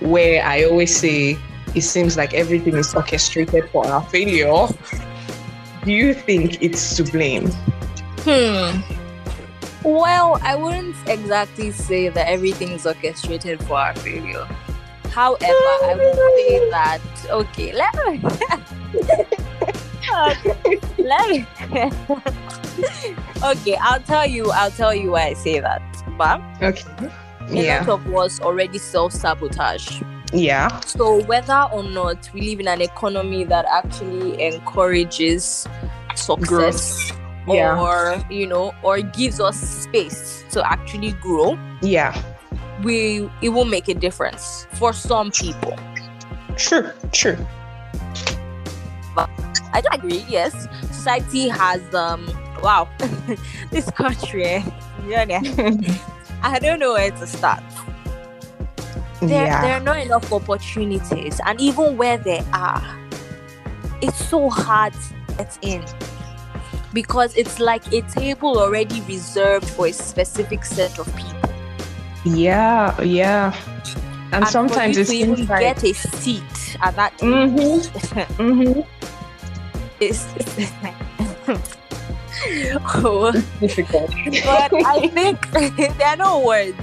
where 0.00 0.44
I 0.44 0.64
always 0.64 0.96
say 0.96 1.36
it 1.74 1.82
seems 1.82 2.16
like 2.16 2.32
everything 2.32 2.76
is 2.76 2.94
orchestrated 2.94 3.68
for 3.70 3.86
our 3.86 4.02
failure, 4.04 4.68
do 5.84 5.92
you 5.92 6.14
think 6.14 6.62
it's 6.62 6.96
to 6.96 7.04
blame? 7.04 7.48
Hmm. 8.22 8.80
Well, 9.86 10.40
I 10.42 10.56
wouldn't 10.56 10.96
exactly 11.08 11.70
say 11.70 12.08
that 12.08 12.26
everything 12.26 12.72
is 12.72 12.86
orchestrated 12.88 13.62
for 13.62 13.78
our 13.78 13.94
failure. 13.94 14.44
However, 15.12 15.44
I 15.46 15.94
would 15.94 16.14
say 16.36 16.70
that 16.70 17.00
okay, 17.30 17.72
let 17.72 17.94
me 17.94 18.20
okay, 20.12 20.80
let 20.98 21.28
me 21.30 21.46
okay, 23.44 23.76
I'll 23.80 24.00
tell 24.00 24.26
you, 24.26 24.50
I'll 24.50 24.72
tell 24.72 24.92
you 24.92 25.12
why 25.12 25.26
I 25.28 25.34
say 25.34 25.60
that. 25.60 25.80
But 26.18 26.40
Okay. 26.60 26.82
a 27.50 27.78
lot 27.78 27.88
of 27.88 28.12
us 28.12 28.40
already 28.40 28.78
self-sabotage. 28.78 30.02
Yeah. 30.32 30.80
So 30.80 31.22
whether 31.22 31.68
or 31.72 31.84
not 31.84 32.28
we 32.34 32.40
live 32.40 32.58
in 32.58 32.66
an 32.66 32.80
economy 32.80 33.44
that 33.44 33.64
actually 33.70 34.42
encourages 34.42 35.68
success 36.16 37.12
Yeah. 37.48 37.80
or 37.80 38.22
you 38.30 38.46
know 38.46 38.72
or 38.82 39.00
gives 39.00 39.38
us 39.40 39.56
space 39.58 40.44
to 40.50 40.66
actually 40.68 41.12
grow, 41.22 41.58
Yeah. 41.82 42.12
we 42.82 43.30
it 43.42 43.50
will 43.50 43.64
make 43.64 43.88
a 43.88 43.94
difference 43.94 44.66
for 44.74 44.92
some 44.92 45.30
people. 45.30 45.76
True. 46.56 46.90
True. 47.12 47.38
I 49.72 49.80
do 49.82 49.88
agree, 49.92 50.24
yes. 50.28 50.66
Society 50.90 51.48
has 51.48 51.80
um 51.94 52.26
wow 52.62 52.88
this 53.70 53.90
country 53.90 54.44
eh, 54.44 54.62
yeah, 55.06 55.24
I 56.42 56.58
don't 56.58 56.78
know 56.80 56.94
where 56.94 57.10
to 57.10 57.26
start. 57.26 57.62
there, 59.20 59.46
yeah. 59.46 59.60
there 59.62 59.74
are 59.76 59.80
not 59.80 59.98
enough 59.98 60.32
opportunities 60.32 61.40
and 61.46 61.60
even 61.60 61.96
where 61.96 62.16
there 62.18 62.44
are 62.52 62.82
it's 64.02 64.24
so 64.28 64.48
hard 64.50 64.92
to 64.92 65.34
get 65.38 65.58
in 65.62 65.84
because 66.96 67.36
it's 67.36 67.60
like 67.60 67.84
a 67.92 68.00
table 68.08 68.58
already 68.58 69.02
reserved 69.02 69.68
for 69.68 69.88
a 69.88 69.92
specific 69.92 70.64
set 70.64 70.98
of 70.98 71.06
people 71.14 71.50
Yeah. 72.24 72.98
Yeah. 73.02 73.52
And, 74.32 74.44
for 74.46 74.50
sometimes 74.50 74.96
you 74.96 75.04
even 75.20 75.46
like 75.46 75.60
get 75.60 75.84
a 75.84 75.92
seat 75.92 76.42
at 76.80 76.96
that 76.96 77.12
table 77.18 77.52
Mhm. 77.52 78.24
Mhm. 78.40 78.86
is 80.00 80.24
oh, 83.04 83.32
difficult. 83.60 84.10
but 84.44 84.70
i 84.94 85.08
think 85.18 85.36
there 85.98 86.08
are 86.08 86.16
no 86.16 86.40
words 86.40 86.80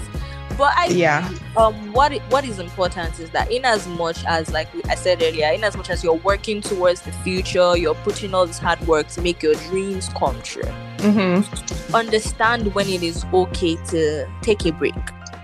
but 0.58 0.72
i 0.78 0.86
Yeah. 0.88 1.28
um 1.58 1.94
what 1.94 2.14
what 2.30 2.44
is 2.46 2.60
important 2.60 3.20
is 3.20 3.30
that 3.32 3.52
in 3.52 3.66
as 3.66 3.88
much 3.88 4.24
as 4.26 4.52
like 4.52 4.68
i 4.90 4.96
said 4.96 5.22
earlier 5.22 5.48
in 5.52 5.64
as 5.64 5.76
much 5.78 5.90
as 5.90 6.04
you're 6.04 6.14
working 6.16 6.62
towards 6.62 7.02
the 7.02 7.12
future 7.12 7.76
you're 7.78 7.96
putting 7.96 8.34
all 8.34 8.46
this 8.46 8.60
hard 8.60 8.80
work 8.88 9.08
to 9.10 9.22
make 9.22 9.42
your 9.44 9.56
dreams 9.56 10.10
come 10.16 10.40
true 10.42 10.64
Mm-hmm. 11.04 11.94
understand 11.96 12.74
when 12.74 12.88
it 12.88 13.04
is 13.04 13.26
okay 13.34 13.76
to 13.88 14.26
take 14.42 14.66
a 14.66 14.72
break 14.72 14.94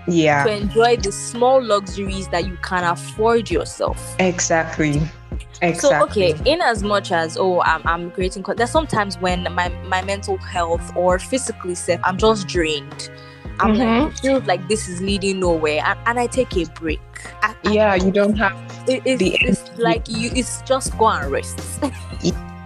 Yeah. 0.08 0.44
to 0.44 0.52
enjoy 0.56 0.96
the 0.96 1.12
small 1.12 1.62
luxuries 1.62 2.28
that 2.28 2.46
you 2.46 2.56
can 2.62 2.82
afford 2.84 3.50
yourself 3.50 4.16
Exactly. 4.18 5.02
Exactly. 5.62 5.74
so 5.74 6.02
okay 6.04 6.34
in 6.50 6.62
as 6.62 6.82
much 6.82 7.12
as 7.12 7.36
oh 7.38 7.60
i'm, 7.62 7.82
I'm 7.86 8.10
creating 8.12 8.42
there's 8.56 8.70
sometimes 8.70 9.18
when 9.18 9.42
my 9.54 9.68
my 9.86 10.00
mental 10.02 10.38
health 10.38 10.90
or 10.96 11.18
physically 11.18 11.74
self 11.74 12.00
i'm 12.04 12.16
just 12.16 12.48
drained 12.48 13.10
i'm 13.60 13.74
like 13.74 13.88
mm-hmm. 13.88 14.08
it 14.08 14.18
feels 14.18 14.44
like 14.44 14.66
this 14.68 14.88
is 14.88 15.00
leading 15.00 15.40
nowhere 15.40 15.82
and, 15.84 15.98
and 16.06 16.18
i 16.18 16.26
take 16.26 16.56
a 16.56 16.64
break 16.74 17.00
I, 17.42 17.54
I- 17.64 17.72
Yeah, 17.72 17.94
you 17.94 18.10
don't 18.10 18.36
have. 18.36 18.56
it, 18.88 19.02
it's, 19.04 19.60
it's 19.62 19.78
like 19.78 20.08
you 20.08 20.30
it's 20.34 20.62
just 20.62 20.96
go 20.98 21.08
and 21.08 21.30
rest 21.30 21.58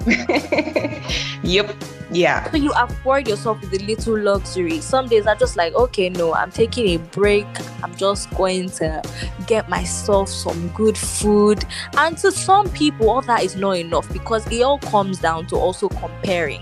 yep. 1.42 1.74
Yeah. 2.12 2.50
so 2.50 2.56
you 2.58 2.72
afford 2.76 3.26
yourself 3.26 3.60
with 3.62 3.72
a 3.72 3.84
little 3.84 4.18
luxury 4.18 4.80
some 4.80 5.08
days 5.08 5.26
i'm 5.26 5.38
just 5.38 5.56
like 5.56 5.74
okay 5.74 6.10
no 6.10 6.34
i'm 6.34 6.50
taking 6.50 6.88
a 6.88 6.96
break 6.98 7.46
i'm 7.82 7.94
just 7.96 8.30
going 8.34 8.68
to 8.70 9.02
get 9.46 9.68
myself 9.68 10.28
some 10.28 10.68
good 10.68 10.96
food 10.96 11.64
and 11.96 12.16
to 12.18 12.30
some 12.30 12.68
people 12.70 13.08
all 13.10 13.22
that 13.22 13.42
is 13.42 13.56
not 13.56 13.72
enough 13.78 14.10
because 14.12 14.46
it 14.52 14.62
all 14.62 14.78
comes 14.78 15.18
down 15.18 15.46
to 15.46 15.56
also 15.56 15.88
comparing 15.88 16.60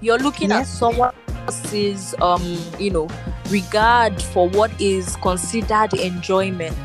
you're 0.00 0.18
looking 0.18 0.50
Yeah. 0.50 0.60
at 0.60 0.66
someone 0.66 1.12
else's 1.46 2.14
um 2.20 2.58
you 2.78 2.90
know 2.90 3.08
regard 3.50 4.20
for 4.22 4.48
what 4.50 4.70
is 4.80 5.16
considered 5.16 5.92
enjoyment 5.94 6.76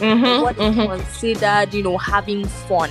Mm-hmm. 0.00 0.42
what 0.42 0.58
is 0.58 0.74
considered 0.74 1.74
you 1.74 1.82
know 1.82 1.98
having 1.98 2.46
fun 2.46 2.90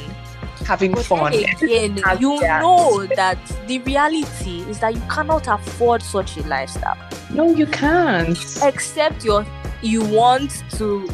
Having 0.65 0.91
But 0.91 1.05
fun. 1.05 1.33
again, 1.33 1.97
you 2.19 2.39
that. 2.41 2.61
know 2.61 3.07
that 3.15 3.39
the 3.65 3.79
reality 3.79 4.59
is 4.69 4.77
that 4.79 4.93
you 4.93 5.01
cannot 5.09 5.47
afford 5.47 6.03
such 6.03 6.37
a 6.37 6.41
lifestyle. 6.43 6.95
No, 7.33 7.55
you 7.55 7.65
can't. 7.65 8.37
Except 8.61 9.25
your 9.25 9.43
you 9.81 10.03
want 10.05 10.63
to 10.73 11.09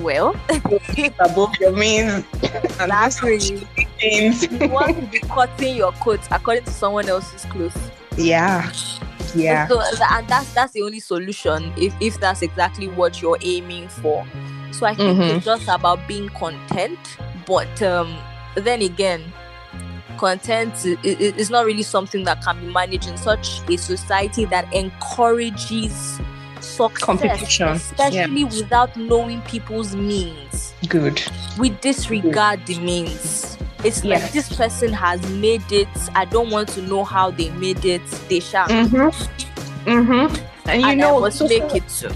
well 0.00 0.34
Above 1.18 1.54
your 1.60 1.72
means. 1.72 2.24
And 2.80 2.90
that's 2.90 3.22
really 3.22 3.66
you 4.00 4.68
want 4.70 4.96
to 4.96 5.02
be 5.12 5.18
cutting 5.28 5.76
your 5.76 5.92
coat 5.92 6.20
according 6.30 6.64
to 6.64 6.70
someone 6.70 7.06
else's 7.06 7.44
clothes. 7.50 7.76
Yeah. 8.16 8.72
Yeah. 9.34 9.66
So 9.68 9.80
and 10.10 10.28
that's 10.28 10.52
that's 10.54 10.72
the 10.72 10.82
only 10.82 11.00
solution 11.00 11.72
if, 11.76 11.94
if 12.00 12.20
that's 12.20 12.42
exactly 12.42 12.88
what 12.88 13.20
you're 13.22 13.38
aiming 13.40 13.88
for. 13.88 14.26
So 14.72 14.86
I 14.86 14.94
think 14.94 15.18
Mhm. 15.18 15.36
it's 15.36 15.44
just 15.44 15.68
about 15.68 16.06
being 16.08 16.28
content, 16.30 16.98
but 17.46 17.82
um 17.82 18.16
then 18.56 18.82
again, 18.82 19.32
content 20.18 20.72
is 20.84 21.50
not 21.50 21.64
really 21.66 21.82
something 21.82 22.24
that 22.24 22.42
can 22.42 22.60
be 22.60 22.72
managed 22.72 23.08
in 23.08 23.16
such 23.16 23.60
a 23.68 23.76
society 23.76 24.44
that 24.46 24.72
encourages 24.72 26.20
success, 26.60 27.04
Competition, 27.04 27.68
especially 27.68 28.44
without 28.44 28.96
knowing 28.96 29.40
people's 29.42 29.94
means. 29.94 30.72
Good. 30.88 31.22
We 31.58 31.70
disregard 31.70 32.64
the 32.66 32.78
means. 32.78 33.58
It's 33.84 34.02
Yeah. 34.04 34.14
like 34.18 34.32
this 34.32 34.54
person 34.56 34.92
has 34.92 35.20
made 35.30 35.70
it. 35.70 35.88
I 36.14 36.24
don't 36.24 36.50
want 36.50 36.68
to 36.70 36.82
know 36.82 37.04
how 37.04 37.30
they 37.30 37.50
made 37.50 37.84
it. 37.84 38.02
They 38.28 38.40
shall. 38.40 38.66
Mm-hmm. 38.68 39.88
Mm-hmm. 39.88 40.68
And 40.68 40.80
you 40.82 40.88
and 40.88 41.00
know, 41.00 41.18
I 41.18 41.20
must 41.20 41.38
social- 41.38 41.58
make 41.68 41.74
it 41.76 41.88
too. 41.88 42.10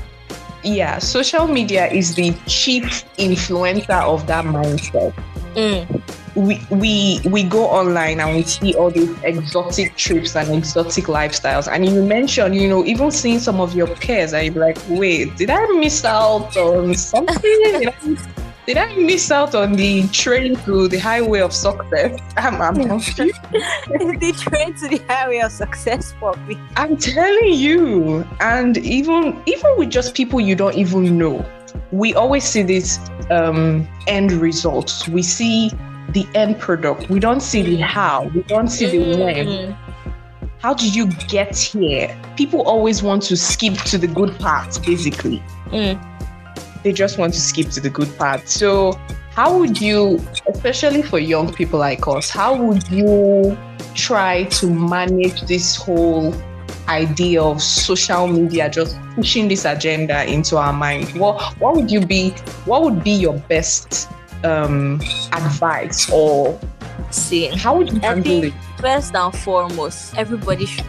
yeah, 0.62 0.98
social 0.98 1.46
media 1.46 1.86
is 1.88 2.14
the 2.14 2.32
chief 2.46 3.04
influencer 3.18 4.02
of 4.02 4.26
that 4.26 4.44
mindset. 4.44 5.12
Mm. 5.54 6.02
we 6.36 6.60
we 6.70 7.20
we 7.28 7.42
go 7.42 7.64
online 7.66 8.20
and 8.20 8.36
we 8.36 8.42
see 8.44 8.74
all 8.74 8.90
these 8.90 9.10
exotic 9.24 9.96
trips 9.96 10.36
and 10.36 10.54
exotic 10.54 11.06
lifestyles 11.06 11.66
and 11.72 11.84
you 11.84 12.00
mentioned 12.04 12.54
you 12.54 12.68
know 12.68 12.84
even 12.84 13.10
seeing 13.10 13.40
some 13.40 13.58
of 13.60 13.74
your 13.74 13.88
peers 13.96 14.32
and 14.34 14.54
you're 14.54 14.64
like 14.64 14.78
wait 14.88 15.34
did 15.36 15.50
i 15.50 15.66
miss 15.80 16.04
out 16.04 16.54
on 16.56 16.94
something 16.94 17.90
did 18.68 18.76
I, 18.76 18.94
miss 18.96 19.30
out 19.30 19.54
on 19.54 19.72
the 19.72 20.06
train 20.08 20.54
to 20.66 20.88
the 20.88 20.98
highway 20.98 21.40
of 21.40 21.54
success 21.54 22.20
i'm, 22.36 22.60
I'm, 22.60 22.74
confused. 22.74 23.40
they 24.20 24.32
train 24.32 24.74
to 24.74 24.88
the 24.88 25.00
highway 25.08 25.38
of 25.38 25.52
success 25.52 26.12
for 26.20 26.36
me. 26.46 26.58
I'm 26.76 26.98
telling 26.98 27.54
you 27.54 28.26
and 28.40 28.76
even 28.76 29.42
even 29.46 29.70
with 29.78 29.88
just 29.88 30.14
people 30.14 30.38
you 30.38 30.54
don't 30.54 30.74
even 30.74 31.16
know 31.16 31.42
we 31.92 32.14
always 32.14 32.44
see 32.44 32.62
this 32.62 32.98
um 33.30 33.88
end 34.06 34.32
results 34.32 35.08
we 35.08 35.22
see 35.22 35.70
the 36.10 36.26
end 36.34 36.58
product 36.58 37.08
we 37.08 37.20
don't 37.20 37.40
see 37.40 37.62
the 37.62 37.76
how 37.76 38.24
we 38.34 38.42
don't 38.42 38.68
see 38.68 38.86
the 38.86 38.98
when 39.24 39.46
Mm. 39.46 39.76
how 40.58 40.74
did 40.74 40.94
you 40.94 41.06
get 41.28 41.56
here? 41.56 42.14
People 42.36 42.62
always 42.62 43.02
want 43.02 43.22
to 43.22 43.36
skip 43.36 43.74
to 43.90 43.96
the 43.96 44.08
good 44.08 44.36
parts, 44.40 44.76
basically. 44.76 45.40
Mm. 45.66 45.96
They 46.82 46.92
just 46.92 47.18
want 47.18 47.34
to 47.34 47.40
skip 47.40 47.68
to 47.70 47.80
the 47.80 47.90
good 47.90 48.16
part. 48.18 48.48
So, 48.48 48.92
how 49.30 49.56
would 49.58 49.80
you, 49.80 50.20
especially 50.48 51.02
for 51.02 51.18
young 51.18 51.52
people 51.52 51.78
like 51.78 52.06
us, 52.08 52.30
how 52.30 52.56
would 52.56 52.88
you 52.88 53.56
try 53.94 54.44
to 54.44 54.66
manage 54.66 55.42
this 55.42 55.76
whole 55.76 56.34
idea 56.88 57.42
of 57.42 57.62
social 57.62 58.26
media 58.26 58.68
just 58.70 58.98
pushing 59.14 59.48
this 59.48 59.64
agenda 59.64 60.24
into 60.24 60.56
our 60.56 60.72
mind? 60.72 61.08
What 61.18 61.40
what 61.60 61.74
would 61.76 61.90
you 61.90 62.04
be 62.04 62.30
what 62.64 62.82
would 62.82 63.04
be 63.04 63.12
your 63.12 63.38
best 63.48 64.08
um 64.44 65.00
advice 65.32 66.10
or 66.10 66.58
See, 67.10 67.46
how 67.46 67.76
would 67.78 67.92
you 67.92 68.00
handle 68.00 68.44
it? 68.44 68.52
first 68.78 69.14
and 69.14 69.34
foremost, 69.34 70.14
everybody 70.16 70.66
should. 70.66 70.84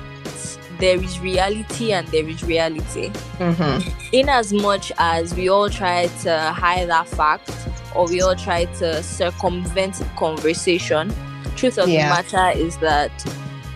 There 0.80 1.02
is 1.04 1.20
reality 1.20 1.92
and 1.92 2.08
there 2.08 2.28
is 2.28 2.42
reality. 2.44 3.12
Mhm. 3.40 3.94
in 4.14 4.28
as 4.30 4.52
much 4.54 4.92
as 4.98 5.34
we 5.36 5.50
all 5.50 5.70
try 5.70 6.08
to 6.24 6.40
hide 6.52 6.90
that 6.90 7.08
fact 7.08 7.52
or 7.96 8.08
we 8.08 8.22
all 8.22 8.36
try 8.36 8.66
to 8.80 9.02
circumvent 9.04 10.02
conversation 10.18 11.14
truth 11.56 11.78
of 11.78 11.88
Yeah. 11.90 12.08
the 12.10 12.16
matter 12.24 12.58
is 12.60 12.78
that 12.78 13.12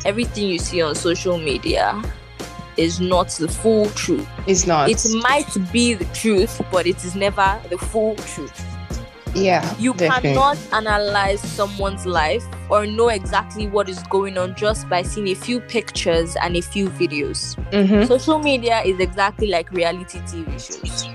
everything 0.06 0.48
you 0.50 0.60
see 0.60 0.82
on 0.82 0.96
social 0.96 1.38
media 1.38 2.02
is 2.78 3.00
not 3.00 3.30
the 3.30 3.48
full 3.48 3.86
truth 3.92 4.28
It's 4.48 4.66
not. 4.66 4.90
it 4.90 5.06
might 5.30 5.52
be 5.72 5.94
the 5.94 6.06
truth 6.14 6.62
but 6.72 6.88
it 6.88 7.04
is 7.06 7.16
never 7.16 7.60
the 7.70 7.78
full 7.78 8.16
truth 8.34 8.66
yeah. 9.36 9.64
you 9.80 9.94
definitely. 9.94 10.34
cannot 10.34 10.58
analyze 10.72 11.42
someone's 11.42 12.06
life 12.06 12.44
or 12.74 12.86
know 12.98 13.10
exactly 13.10 13.66
what 13.68 13.88
is 13.94 14.02
going 14.16 14.38
on 14.44 14.56
just 14.56 14.88
by 14.90 15.02
seeing 15.02 15.28
a 15.30 15.36
few 15.46 15.60
pictures 15.76 16.36
and 16.44 16.56
a 16.62 16.62
few 16.74 16.90
videos 17.02 17.42
Mhm. 17.72 18.08
social 18.08 18.40
media 18.40 18.82
is 18.92 19.00
exactly 19.08 19.48
like 19.56 19.72
reality 19.82 20.20
tv 20.32 20.48
shows 20.68 21.08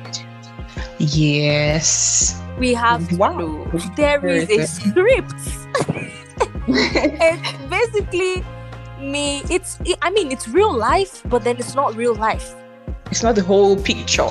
Yes. 0.99 2.41
we 2.59 2.75
have 2.75 3.03
Wow. 3.19 3.67
there 3.97 4.25
is 4.27 4.49
a 4.51 4.67
script. 4.67 5.43
it's 6.69 7.53
basically 7.77 8.45
me. 9.01 9.43
It's 9.49 9.79
I 10.03 10.11
mean 10.11 10.33
it's 10.33 10.47
real 10.49 10.75
life, 10.75 11.23
but 11.33 11.45
then 11.45 11.57
it's 11.63 11.75
not 11.75 11.95
real 11.97 12.15
life. 12.29 12.55
it's 13.11 13.23
not 13.23 13.35
the 13.41 13.43
whole 13.51 13.77
picture. 13.91 14.29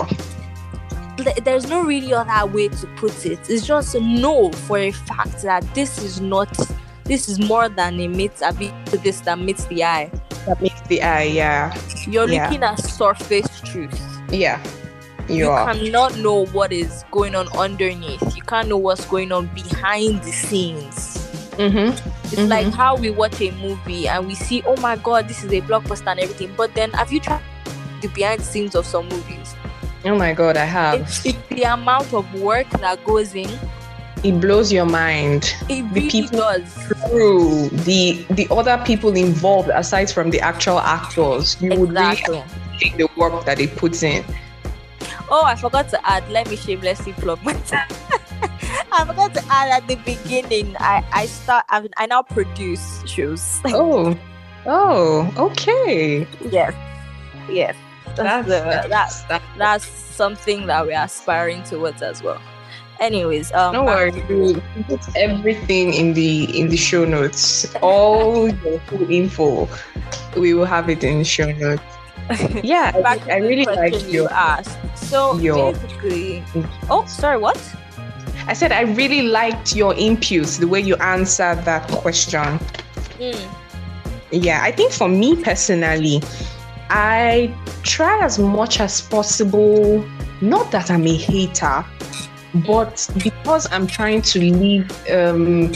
There's 1.47 1.67
no 1.67 1.79
really 1.83 2.13
other 2.13 2.45
way 2.55 2.67
to 2.79 2.85
put 3.01 3.25
it. 3.25 3.39
It's 3.49 3.65
just 3.65 3.95
a 3.95 3.99
know 4.01 4.51
for 4.67 4.77
a 4.77 4.91
fact 4.91 5.41
that 5.43 5.63
this 5.73 5.91
is 6.03 6.21
not. 6.21 6.51
This 7.07 7.29
is 7.29 7.39
more 7.39 7.69
than 7.69 7.99
a 7.99 8.07
meets 8.07 8.41
a 8.41 8.51
bit 8.53 8.73
to 8.87 8.97
this 8.97 9.21
that 9.21 9.39
meets 9.39 9.65
the 9.65 9.83
eye. 9.83 10.11
That 10.45 10.61
meets 10.61 10.81
the 10.87 11.01
eye, 11.01 11.23
yeah. 11.23 11.73
You're 12.05 12.27
Yeah. 12.29 12.45
looking 12.45 12.63
at 12.63 12.79
surface 12.83 13.47
truth. 13.61 13.99
Yeah. 14.29 14.59
You, 15.29 15.35
you 15.35 15.49
are. 15.49 15.73
cannot 15.73 16.17
know 16.17 16.45
what 16.47 16.71
is 16.71 17.03
going 17.11 17.35
on 17.35 17.47
underneath. 17.57 18.35
You 18.35 18.41
can't 18.43 18.67
know 18.69 18.77
what's 18.77 19.05
going 19.05 19.31
on 19.31 19.47
behind 19.47 20.23
the 20.23 20.31
scenes. 20.31 21.17
Mm-hmm. 21.57 21.95
It's 22.25 22.35
Mhm. 22.35 22.49
like 22.49 22.67
how 22.73 22.95
we 22.95 23.09
watch 23.09 23.41
a 23.41 23.51
movie 23.51 24.07
and 24.07 24.27
we 24.27 24.35
see, 24.35 24.63
oh 24.67 24.77
my 24.77 24.95
god, 24.95 25.27
this 25.27 25.43
is 25.43 25.51
a 25.51 25.61
blockbuster 25.61 26.07
and 26.11 26.19
everything. 26.19 26.53
But 26.55 26.73
then, 26.75 26.91
have 26.91 27.11
you 27.11 27.19
tried 27.19 27.41
the 28.01 28.07
behind 28.09 28.41
the 28.41 28.45
scenes 28.45 28.75
of 28.75 28.85
some 28.85 29.07
movies? 29.09 29.55
Oh 30.05 30.15
my 30.15 30.33
god, 30.33 30.55
I 30.55 30.65
have. 30.65 31.01
It's, 31.01 31.25
it's 31.25 31.37
the 31.49 31.63
amount 31.63 32.13
of 32.13 32.23
work 32.39 32.69
that 32.79 33.03
goes 33.03 33.33
in. 33.35 33.49
It 34.23 34.41
blows 34.41 34.71
your 34.71 34.85
mind. 34.85 35.53
It 35.69 35.83
The 35.83 35.83
really 35.93 36.09
people- 36.09 36.39
does. 36.39 36.73
True. 37.09 37.69
The 37.69 38.25
the 38.31 38.47
other 38.51 38.81
people 38.85 39.15
involved 39.15 39.69
aside 39.69 40.09
from 40.09 40.29
the 40.31 40.39
actual 40.41 40.79
actors, 40.79 41.55
you 41.61 41.69
would 41.69 41.91
really 41.91 42.11
Exactly. 42.11 42.43
think 42.79 42.97
the 42.97 43.07
work 43.15 43.45
that 43.45 43.57
they 43.57 43.67
put 43.67 44.01
in. 44.03 44.23
Oh, 45.29 45.43
I 45.43 45.55
forgot 45.55 45.89
to 45.89 45.99
add. 46.09 46.23
Let 46.31 46.49
me 46.49 46.55
shamelessly 46.55 47.13
plug 47.13 47.43
myself. 47.43 47.87
I 48.91 49.05
forgot 49.05 49.33
to 49.35 49.43
add 49.49 49.83
at 49.83 49.87
the 49.87 49.95
beginning. 50.03 50.75
I 50.79 51.03
I 51.11 51.25
start. 51.27 51.65
I, 51.69 51.87
I 51.97 52.05
now 52.07 52.23
produce 52.23 53.03
shows. 53.05 53.61
Oh. 53.67 54.17
Oh, 54.65 55.31
okay. 55.37 56.27
yes, 56.51 56.73
yes. 57.49 57.75
That's, 58.17 58.47
the, 58.47 58.59
that, 58.59 58.89
that's, 58.89 59.21
that's 59.57 59.85
something 59.87 60.65
that 60.67 60.85
we're 60.85 60.99
aspiring 60.99 61.63
towards 61.63 62.01
as 62.01 62.21
well. 62.21 62.41
Anyways, 62.99 63.51
um, 63.53 63.73
no 63.73 63.83
we'll 64.29 64.61
put 64.87 65.01
everything 65.15 65.93
in 65.93 66.13
the 66.13 66.45
in 66.59 66.69
the 66.69 66.77
show 66.77 67.05
notes. 67.05 67.73
All 67.81 68.49
your 68.49 68.79
full 68.87 69.09
info, 69.11 69.69
we 70.35 70.53
will 70.53 70.65
have 70.65 70.89
it 70.89 71.03
in 71.03 71.19
the 71.19 71.23
show 71.25 71.51
notes. 71.51 71.83
Yeah, 72.63 72.91
I, 72.93 73.01
back 73.01 73.23
to 73.23 73.33
I 73.33 73.37
really 73.37 73.65
like 73.65 73.93
you 74.03 74.23
your. 74.23 74.31
asked. 74.33 74.77
So 74.95 75.37
your- 75.37 75.73
basically, 75.73 76.43
oh, 76.89 77.05
sorry, 77.05 77.37
what? 77.37 77.57
I 78.47 78.53
said 78.53 78.71
I 78.71 78.81
really 78.81 79.23
liked 79.23 79.75
your 79.75 79.93
inputs, 79.93 80.59
the 80.59 80.67
way 80.67 80.79
you 80.79 80.95
answered 80.97 81.63
that 81.65 81.87
question. 81.89 82.59
Mm, 83.19 83.47
Yeah, 84.31 84.61
I 84.63 84.71
think 84.71 84.91
for 84.91 85.07
me 85.07 85.35
personally, 85.41 86.21
I 86.89 87.53
try 87.83 88.19
as 88.23 88.39
much 88.39 88.79
as 88.79 89.01
possible. 89.01 90.03
Not 90.41 90.71
that 90.71 90.91
I'm 90.91 91.05
a 91.07 91.15
hater, 91.15 91.83
but 92.65 93.09
because 93.23 93.67
I'm 93.71 93.87
trying 93.87 94.21
to 94.23 94.39
live 94.53 95.09
um, 95.09 95.73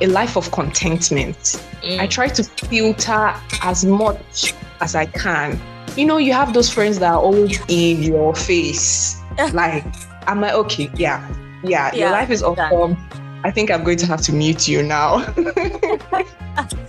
a 0.00 0.06
life 0.06 0.36
of 0.36 0.50
contentment, 0.52 1.36
mm. 1.82 1.98
I 1.98 2.06
try 2.06 2.28
to 2.28 2.42
filter 2.42 3.34
as 3.62 3.84
much 3.84 4.54
as 4.80 4.94
I 4.94 5.06
can. 5.06 5.60
You 5.96 6.06
know, 6.06 6.18
you 6.18 6.32
have 6.32 6.54
those 6.54 6.70
friends 6.70 6.98
that 7.00 7.12
are 7.12 7.20
always 7.20 7.60
in 7.68 8.02
your 8.02 8.34
face. 8.34 9.16
like, 9.52 9.84
I'm 10.26 10.40
like, 10.40 10.54
okay, 10.54 10.90
yeah, 10.96 11.26
yeah, 11.62 11.94
your 11.94 12.10
life 12.10 12.30
is 12.30 12.40
done. 12.40 12.58
awesome. 12.58 12.96
I 13.44 13.50
think 13.50 13.70
I'm 13.70 13.82
going 13.82 13.98
to 13.98 14.06
have 14.06 14.20
to 14.22 14.32
mute 14.32 14.68
you 14.68 14.82
now. 14.82 15.26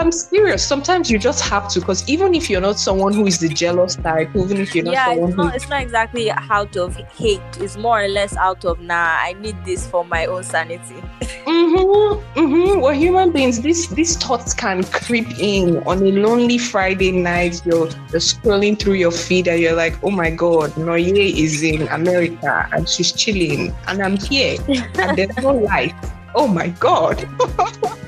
I'm 0.00 0.10
serious. 0.10 0.66
Sometimes 0.66 1.10
you 1.10 1.18
just 1.18 1.42
have 1.42 1.68
to, 1.72 1.80
because 1.80 2.08
even 2.08 2.34
if 2.34 2.48
you're 2.48 2.62
not 2.62 2.78
someone 2.78 3.12
who 3.12 3.26
is 3.26 3.38
the 3.38 3.50
jealous 3.50 3.96
type, 3.96 4.34
even 4.34 4.56
if 4.56 4.74
you're 4.74 4.86
not 4.86 4.94
yeah, 4.94 5.08
someone 5.08 5.28
it's 5.28 5.36
who 5.36 5.44
not, 5.44 5.56
it's 5.56 5.68
not 5.68 5.82
exactly 5.82 6.30
out 6.30 6.74
of 6.78 6.96
hate. 6.96 7.42
It's 7.58 7.76
more 7.76 8.02
or 8.04 8.08
less 8.08 8.34
out 8.38 8.64
of 8.64 8.80
nah. 8.80 8.94
I 8.94 9.34
need 9.34 9.62
this 9.66 9.86
for 9.86 10.02
my 10.02 10.24
own 10.24 10.42
sanity. 10.42 11.02
Mm-hmm, 11.44 12.40
mm-hmm. 12.40 12.80
We're 12.80 12.94
human 12.94 13.30
beings. 13.30 13.60
These 13.60 13.90
these 13.90 14.16
thoughts 14.16 14.54
can 14.54 14.84
creep 14.84 15.38
in 15.38 15.82
on 15.82 15.98
a 15.98 16.12
lonely 16.12 16.56
Friday 16.56 17.12
night. 17.12 17.60
You're, 17.66 17.88
you're 18.10 18.24
scrolling 18.24 18.78
through 18.78 18.94
your 18.94 19.12
feed 19.12 19.48
and 19.48 19.60
you're 19.60 19.76
like, 19.76 20.02
oh 20.02 20.10
my 20.10 20.30
god, 20.30 20.70
Noye 20.78 21.34
is 21.36 21.62
in 21.62 21.86
America 21.88 22.66
and 22.72 22.88
she's 22.88 23.12
chilling 23.12 23.76
and 23.86 24.02
I'm 24.02 24.16
here 24.16 24.56
and 24.98 25.18
there's 25.18 25.36
no 25.36 25.52
life. 25.52 25.92
Oh 26.34 26.48
my 26.48 26.68
god. 26.68 27.28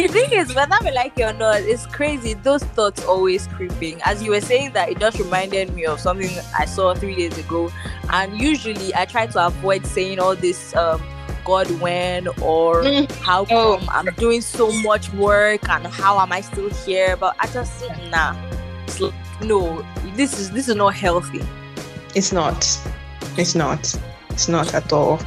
The 0.00 0.08
thing 0.08 0.32
is, 0.32 0.54
whether 0.54 0.76
we 0.82 0.90
like 0.92 1.18
it 1.18 1.22
or 1.22 1.32
not, 1.34 1.60
it's 1.60 1.84
crazy. 1.86 2.34
Those 2.34 2.62
thoughts 2.62 3.04
always 3.04 3.46
creeping. 3.48 4.00
As 4.04 4.22
you 4.22 4.30
were 4.30 4.40
saying 4.40 4.72
that, 4.72 4.88
it 4.88 4.98
just 4.98 5.18
reminded 5.18 5.74
me 5.74 5.84
of 5.84 6.00
something 6.00 6.30
I 6.58 6.64
saw 6.64 6.94
three 6.94 7.16
days 7.16 7.36
ago. 7.38 7.70
And 8.10 8.40
usually, 8.40 8.94
I 8.94 9.04
try 9.04 9.26
to 9.26 9.46
avoid 9.46 9.84
saying 9.86 10.18
all 10.18 10.34
this, 10.34 10.74
um, 10.74 11.02
God 11.44 11.70
when 11.80 12.28
or 12.42 12.82
Mm. 12.82 13.10
how 13.22 13.42
Oh. 13.50 13.78
come 13.78 13.88
I'm 13.90 14.14
doing 14.16 14.40
so 14.42 14.70
much 14.82 15.12
work 15.14 15.68
and 15.68 15.86
how 15.86 16.18
am 16.20 16.32
I 16.32 16.40
still 16.42 16.68
here? 16.86 17.16
But 17.16 17.34
I 17.40 17.46
just 17.48 17.82
nah. 18.10 18.34
It's 18.86 19.00
like, 19.00 19.14
no, 19.42 19.84
this 20.16 20.38
is 20.38 20.50
this 20.50 20.68
is 20.68 20.76
not 20.76 20.94
healthy. 20.94 21.42
It's 22.14 22.30
not. 22.32 22.66
It's 23.36 23.54
not. 23.54 23.94
It's 24.30 24.48
not 24.48 24.74
at 24.74 24.92
all. 24.92 25.18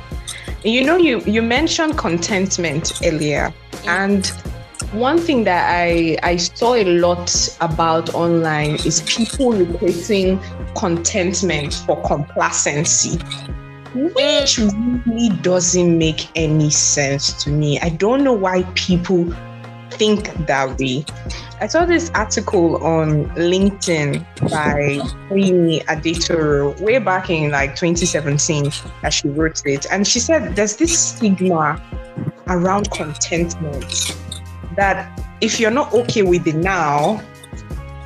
You 0.63 0.83
know, 0.83 0.97
you 0.97 1.19
you 1.25 1.41
mentioned 1.41 1.97
contentment 1.97 3.01
earlier, 3.03 3.51
and 3.87 4.31
one 4.93 5.17
thing 5.17 5.43
that 5.43 5.69
I 5.69 6.17
I 6.23 6.35
saw 6.37 6.75
a 6.75 6.83
lot 6.83 7.31
about 7.61 8.13
online 8.13 8.75
is 8.85 9.01
people 9.07 9.51
replacing 9.51 10.39
contentment 10.75 11.73
for 11.85 12.01
complacency, 12.03 13.17
which 13.95 14.59
really 14.59 15.29
doesn't 15.41 15.97
make 15.97 16.27
any 16.35 16.69
sense 16.69 17.43
to 17.43 17.49
me. 17.49 17.79
I 17.79 17.89
don't 17.89 18.23
know 18.23 18.33
why 18.33 18.63
people 18.75 19.33
think 19.91 20.31
that 20.47 20.77
way. 20.79 21.05
I 21.59 21.67
saw 21.67 21.85
this 21.85 22.11
article 22.13 22.83
on 22.83 23.25
LinkedIn 23.35 24.25
by 24.49 24.99
Queenie 25.27 25.79
Adetoro 25.81 26.79
way 26.81 26.99
back 26.99 27.29
in 27.29 27.51
like 27.51 27.75
2017 27.75 28.71
that 29.01 29.13
she 29.13 29.29
wrote 29.29 29.65
it. 29.65 29.85
And 29.91 30.07
she 30.07 30.19
said 30.19 30.55
there's 30.55 30.75
this 30.75 30.97
stigma 30.97 31.81
around 32.47 32.91
contentment 32.91 34.15
that 34.75 35.19
if 35.41 35.59
you're 35.59 35.71
not 35.71 35.93
okay 35.93 36.21
with 36.21 36.43
the 36.43 36.53
now, 36.53 37.21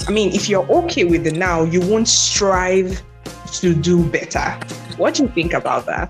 I 0.08 0.12
mean, 0.12 0.34
if 0.34 0.48
you're 0.48 0.66
okay 0.72 1.04
with 1.04 1.24
the 1.24 1.32
now, 1.32 1.64
you 1.64 1.82
won't 1.82 2.08
strive 2.08 3.02
to 3.54 3.74
do 3.74 4.06
better. 4.10 4.58
What 4.98 5.16
do 5.16 5.24
you 5.24 5.30
think 5.30 5.54
about 5.54 5.86
that? 5.86 6.10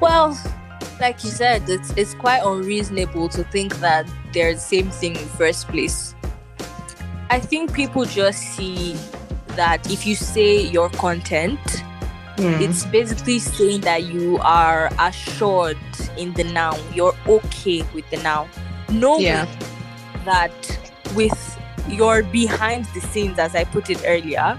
Well, 0.00 0.38
like 1.00 1.22
you 1.24 1.30
said, 1.30 1.68
it's 1.68 1.90
it's 1.96 2.14
quite 2.14 2.42
unreasonable 2.44 3.28
to 3.30 3.44
think 3.44 3.76
that 3.76 4.08
they're 4.32 4.54
the 4.54 4.60
same 4.60 4.90
thing 4.90 5.16
in 5.16 5.22
the 5.22 5.36
first 5.36 5.68
place. 5.68 6.14
I 7.30 7.40
think 7.40 7.72
people 7.72 8.04
just 8.04 8.40
see 8.54 8.96
that 9.48 9.90
if 9.90 10.06
you 10.06 10.14
say 10.14 10.60
you're 10.60 10.90
content, 10.90 11.60
Hmm. 12.36 12.60
it's 12.60 12.84
basically 12.86 13.38
saying 13.38 13.82
that 13.82 14.04
you 14.04 14.38
are 14.42 14.90
assured 14.98 15.78
in 16.16 16.32
the 16.34 16.42
now. 16.44 16.76
You're 16.92 17.14
okay 17.28 17.82
with 17.94 18.08
the 18.10 18.16
now. 18.18 18.48
Knowing 18.90 19.22
Yeah. 19.22 19.46
that 20.24 20.52
with 21.14 21.58
your 21.88 22.22
behind 22.24 22.86
the 22.94 23.00
scenes, 23.00 23.38
as 23.38 23.54
I 23.54 23.64
put 23.64 23.88
it 23.88 24.02
earlier, 24.04 24.58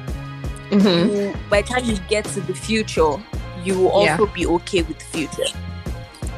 Mhm. 0.72 1.08
you, 1.12 1.36
by 1.50 1.62
the 1.62 1.68
time 1.68 1.84
you 1.86 1.98
get 2.08 2.24
to 2.34 2.40
the 2.42 2.54
future, 2.54 3.18
you 3.66 3.78
will 3.80 4.04
Yeah. 4.04 4.14
also 4.14 4.26
be 4.28 4.46
okay 4.48 4.82
with 4.84 4.98
the 5.00 5.06
future. 5.06 5.52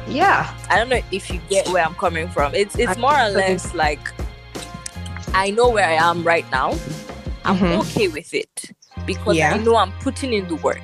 Yeah. 0.08 0.48
I 0.70 0.76
don't 0.76 0.88
know 0.88 1.00
if 1.12 1.30
you 1.30 1.38
get 1.48 1.68
where 1.68 1.84
I'm 1.84 1.94
coming 1.94 2.28
from. 2.30 2.54
It's 2.54 2.74
it's 2.76 2.96
I 2.96 3.00
more 3.00 3.14
or 3.16 3.28
less 3.30 3.74
like 3.74 4.00
I 5.34 5.50
know 5.50 5.68
where 5.68 5.86
I 5.86 5.94
am 6.10 6.24
right 6.24 6.46
now. 6.50 6.74
I'm 7.44 7.58
Mhm. 7.58 7.80
okay 7.80 8.08
with 8.08 8.34
it 8.34 8.72
because 9.06 9.36
Yeah. 9.36 9.54
I 9.54 9.58
know 9.58 9.76
I'm 9.76 9.92
putting 10.00 10.32
in 10.32 10.48
the 10.48 10.56
work. 10.56 10.82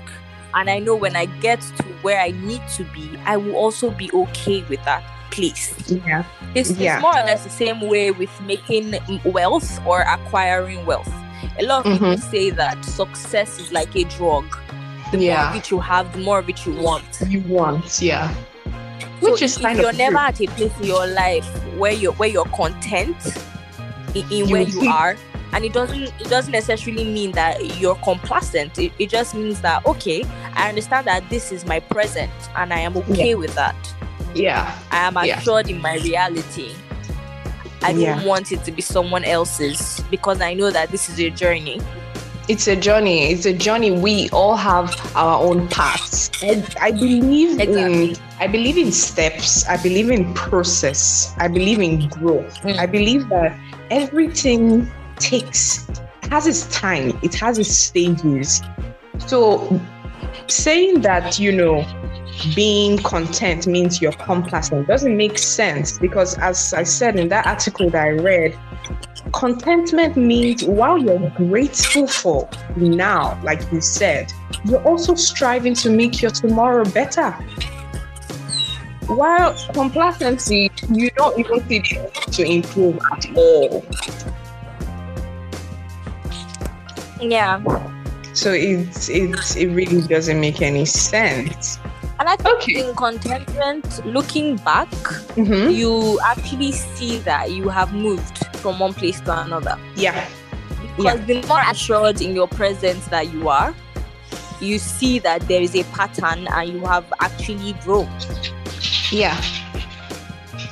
And 0.55 0.71
I 0.71 0.79
know 0.79 0.95
when 0.95 1.17
I 1.17 1.27
get 1.27 1.61
to 1.61 1.83
where 2.03 2.21
I 2.21 2.31
need 2.31 2.63
to 2.77 2.85
be, 2.95 3.11
I 3.25 3.37
will 3.37 3.57
also 3.57 3.91
be 3.91 4.11
okay 4.13 4.63
with 4.69 4.83
that 4.85 5.03
place. 5.31 5.75
Yeah. 5.91 6.25
It's, 6.55 6.71
Yeah. 6.71 6.95
it's 6.95 7.03
more 7.03 7.11
or 7.17 7.25
less 7.25 7.43
the 7.45 7.51
same 7.51 7.81
way 7.81 8.11
with 8.13 8.31
making 8.43 8.95
wealth 9.25 9.81
or 9.87 10.03
acquiring 10.03 10.87
wealth. 10.87 11.13
A 11.59 11.65
lot 11.65 11.85
of 11.85 11.93
people 11.93 12.09
Mhm. 12.15 12.31
say 12.31 12.51
that 12.51 12.85
success 12.85 13.59
is 13.59 13.73
like 13.73 13.95
a 13.97 14.05
drug. 14.05 14.45
The 15.11 15.19
more 15.19 15.39
of 15.51 15.57
it 15.57 15.71
you 15.71 15.81
have, 15.81 16.13
the 16.13 16.19
more 16.21 16.39
of 16.39 16.49
it 16.49 16.65
you 16.65 16.73
want. 16.75 17.05
You 17.29 17.41
want, 17.49 18.01
yeah. 18.01 18.33
So 19.21 19.33
Which 19.33 19.43
is 19.43 19.57
if 19.57 19.63
kind 19.63 19.79
you're 19.79 19.91
of 19.91 19.97
never 19.97 20.17
true. 20.17 20.27
at 20.27 20.41
a 20.41 20.47
place 20.47 20.73
in 20.81 20.87
your 20.87 21.07
life 21.07 21.47
where 21.77 21.93
you're 21.93 22.13
where 22.13 22.29
you're 22.29 22.47
content 22.47 23.17
in, 24.15 24.23
in 24.31 24.47
You 24.49 24.53
where 24.53 24.63
you 24.63 24.89
are 24.91 25.17
and 25.55 25.65
it 25.65 25.73
doesn't 25.73 26.03
it 26.21 26.29
doesn't 26.29 26.53
necessarily 26.53 27.05
mean 27.05 27.31
that 27.33 27.79
you're 27.81 27.95
complacent 27.97 28.77
it, 28.79 28.93
it 28.99 29.09
just 29.09 29.35
means 29.35 29.61
that 29.63 29.85
okay 29.87 30.23
i 30.55 30.69
understand 30.69 31.07
that 31.07 31.23
this 31.31 31.51
is 31.53 31.65
my 31.65 31.79
present 31.81 32.31
and 32.57 32.73
i 32.73 32.79
am 32.79 32.97
okay 32.97 33.35
with 33.35 33.55
that 33.55 33.77
Yeah. 34.35 34.77
i 34.91 34.99
am 35.07 35.17
Yeah. 35.25 35.39
assured 35.39 35.71
in 35.71 35.81
my 35.81 35.95
reality 35.97 36.75
i 37.83 37.93
don't 37.93 38.01
Yeah. 38.01 38.25
want 38.25 38.51
it 38.53 38.65
to 38.65 38.73
be 38.73 38.83
someone 38.83 39.25
else's 39.25 40.03
because 40.11 40.41
i 40.41 40.53
know 40.55 40.71
that 40.71 40.91
this 40.91 41.09
is 41.09 41.19
a 41.21 41.31
journey 41.31 41.81
It's 42.47 42.69
a 42.69 42.77
journey. 42.77 43.33
It's 43.33 43.47
a 43.47 43.55
journey. 43.57 43.91
We 44.07 44.29
all 44.29 44.55
have 44.55 44.93
our 45.17 45.41
own 45.41 45.67
paths. 45.69 46.29
and 46.45 46.61
I 46.79 46.91
believe 46.93 47.57
Exactly. 47.59 48.11
in 48.11 48.17
I 48.39 48.47
believe 48.57 48.77
in 48.77 48.93
steps. 48.93 49.65
I 49.67 49.79
believe 49.81 50.11
in 50.13 50.29
process. 50.35 51.33
I 51.41 51.49
believe 51.49 51.81
in 51.81 52.07
growth. 52.13 52.53
Mm. 52.61 52.77
I 52.77 52.85
believe 52.85 53.23
that 53.33 53.57
everything 53.89 54.93
takes 55.19 55.87
has 56.31 56.47
its 56.47 56.67
time. 56.77 57.19
It 57.23 57.35
has 57.37 57.59
its 57.59 57.71
stages. 57.71 58.63
So 59.27 59.81
saying 60.49 61.03
that, 61.03 61.39
you 61.39 61.53
know, 61.53 61.85
being 62.55 62.99
content 62.99 63.67
means 63.67 64.03
you're 64.03 64.13
complacent 64.13 64.89
doesn't 64.89 65.17
make 65.17 65.39
sense 65.39 65.99
because 65.99 66.37
as 66.39 66.75
I 66.75 66.83
said 66.83 67.19
in 67.19 67.29
that 67.29 67.47
article 67.47 67.91
that 67.91 68.03
I 68.03 68.11
read, 68.11 68.59
contentment 69.33 70.17
means 70.17 70.65
while 70.65 70.99
you're 70.99 71.31
grateful 71.31 72.07
for 72.07 72.49
now, 72.77 73.41
like 73.43 73.61
you 73.73 73.81
said, 73.81 74.33
you're 74.65 74.83
also 74.83 75.15
striving 75.15 75.75
to 75.75 75.91
make 75.91 76.21
your 76.21 76.31
tomorrow 76.31 76.85
better. 76.85 77.31
While 79.07 79.55
complacency, 79.73 80.71
you 80.91 81.11
don't 81.11 81.39
even 81.39 81.69
see 81.69 81.79
the 81.81 82.11
need 82.11 82.33
to 82.33 82.45
improve 82.45 82.99
at 83.13 83.37
all. 83.37 83.85
Yeah 87.31 87.61
So 88.35 88.51
it's 88.53 89.09
it's 89.09 89.55
it 89.57 89.69
really 89.69 90.03
doesn't 90.09 90.41
make 90.41 90.61
any 90.61 90.85
sense. 90.87 91.79
and 92.19 92.29
i 92.29 92.37
think 92.37 92.57
Okay. 92.63 92.81
in 92.83 92.95
contentment 92.97 93.87
looking 94.07 94.57
back 94.57 94.91
Mm-hmm. 95.39 95.71
you 95.71 96.19
actually 96.23 96.73
see 96.73 97.19
that 97.19 97.51
you 97.53 97.69
have 97.69 97.93
moved 97.95 98.37
from 98.59 98.79
one 98.79 98.95
place 98.95 99.21
to 99.23 99.33
another 99.43 99.77
Yeah. 99.97 100.27
Because 100.97 101.21
the 101.27 101.43
more 101.49 101.63
assured 101.71 102.21
in 102.23 102.35
your 102.37 102.47
presence 102.47 103.07
that 103.09 103.33
you 103.35 103.49
are, 103.49 103.75
you 104.61 104.79
see 104.79 105.19
that 105.27 105.43
there 105.51 105.61
is 105.61 105.75
a 105.75 105.83
pattern 105.91 106.47
and 106.47 106.71
you 106.71 106.87
have 106.87 107.05
actually 107.21 107.73
grown. 107.83 108.07
Yeah. 109.11 109.35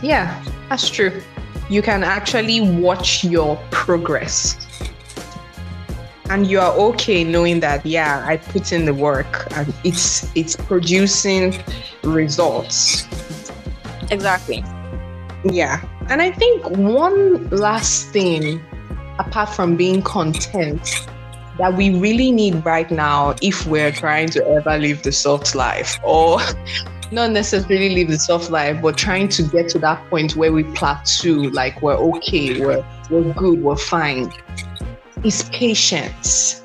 Yeah, 0.01 0.31
that's 0.69 0.89
true. 0.89 1.21
You 1.69 1.83
can 1.83 2.05
actually 2.05 2.61
watch 2.61 3.25
your 3.25 3.59
progress. 3.73 4.55
And 6.33 6.47
you 6.47 6.61
are 6.61 6.73
okay 6.73 7.25
knowing 7.25 7.61
that 7.61 7.85
yeah, 7.85 8.25
I 8.27 8.39
put 8.39 8.73
in 8.73 8.87
the 8.87 8.95
work 8.95 9.47
and 9.55 9.71
it's 9.85 10.35
it's 10.35 10.57
producing 10.57 11.63
results. 12.03 13.07
Exactly. 14.11 14.65
Yeah. 15.45 15.85
And 16.09 16.23
I 16.23 16.31
think 16.33 16.67
one 16.71 17.51
last 17.51 18.09
thing 18.09 18.63
apart 19.19 19.51
from 19.51 19.77
being 19.77 20.01
content 20.01 21.07
that 21.59 21.77
we 21.77 21.95
really 21.99 22.33
need 22.33 22.65
right 22.65 22.91
now 22.91 23.35
if 23.43 23.67
we're 23.67 23.93
trying 23.93 24.31
to 24.31 24.43
ever 24.49 24.79
live 24.79 25.03
the 25.03 25.13
soft 25.13 25.55
life 25.55 26.01
or 26.03 26.41
not 27.13 27.31
necessarily 27.31 27.95
live 27.95 28.09
the 28.09 28.19
soft 28.19 28.51
life 28.51 28.81
but 28.81 28.97
trying 28.97 29.29
to 29.29 29.43
get 29.43 29.69
to 29.69 29.79
that 29.79 30.03
point 30.09 30.35
where 30.35 30.51
we 30.51 30.65
plateau 30.73 31.35
like 31.53 31.83
we're 31.83 31.95
okay 31.95 32.59
we're, 32.59 32.83
we're 33.11 33.35
good 33.35 33.63
we're 33.63 33.77
fine 33.77 34.33
is 35.25 35.43
patience 35.51 36.59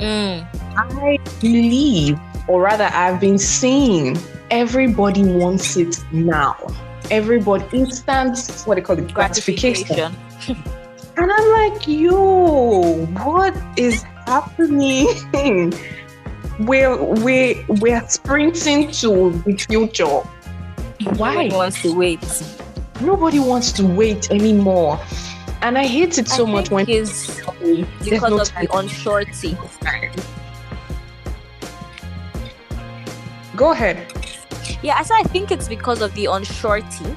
Mm. 0.00 0.46
i 0.76 1.18
believe 1.40 2.18
or 2.48 2.60
rather 2.60 2.84
i've 2.92 3.18
been 3.18 3.38
seeing 3.38 4.18
everybody 4.50 5.24
wants 5.24 5.76
it 5.78 5.98
now 6.12 6.54
everybody 7.10 7.64
instant 7.72 8.36
what 8.66 8.74
they 8.74 8.82
call 8.82 8.98
it 8.98 9.12
gratification 9.14 9.86
Gratification. 9.86 10.16
and 11.16 11.32
I'm 11.32 11.48
like, 11.72 11.88
yo, 11.88 13.06
what 13.24 13.56
is 13.78 14.02
happening? 14.26 15.08
We're 16.60 16.96
we're 17.02 17.64
we're 17.68 18.06
sprinting 18.08 18.90
to 19.00 19.30
the 19.46 19.54
future. 19.56 20.20
Why? 21.16 21.34
Nobody 21.34 21.54
wants 21.54 21.82
to 21.82 21.94
wait. 21.94 22.42
Nobody 23.00 23.38
wants 23.38 23.72
to 23.72 23.84
wait 23.86 24.30
anymore. 24.30 24.98
And 25.62 25.76
I 25.78 25.86
hate 25.86 26.18
it 26.18 26.28
so 26.28 26.46
I 26.46 26.50
much 26.52 26.70
when 26.70 26.88
it's 26.88 27.26
because 28.04 28.30
no 28.30 28.40
of 28.40 28.48
time. 28.48 28.64
the 28.66 28.68
unsurety. 28.72 29.56
Go 33.56 33.72
ahead. 33.72 33.96
Yeah, 34.82 34.96
I 34.98 35.02
said 35.02 35.16
I 35.18 35.22
think 35.24 35.50
it's 35.50 35.68
because 35.68 36.02
of 36.02 36.14
the 36.14 36.26
unsurety. 36.26 37.16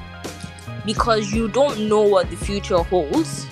Because 0.86 1.30
you 1.32 1.48
don't 1.48 1.88
know 1.88 2.00
what 2.00 2.30
the 2.30 2.36
future 2.36 2.78
holds. 2.82 3.46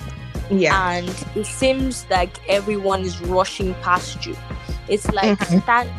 Yeah. 0.51 0.93
and 0.93 1.07
it 1.35 1.45
seems 1.45 2.07
like 2.09 2.31
everyone 2.49 3.01
is 3.01 3.21
rushing 3.21 3.75
past 3.83 4.25
you. 4.25 4.35
It's 4.87 5.07
like 5.11 5.37
Mhm. 5.37 5.61
stand 5.61 5.89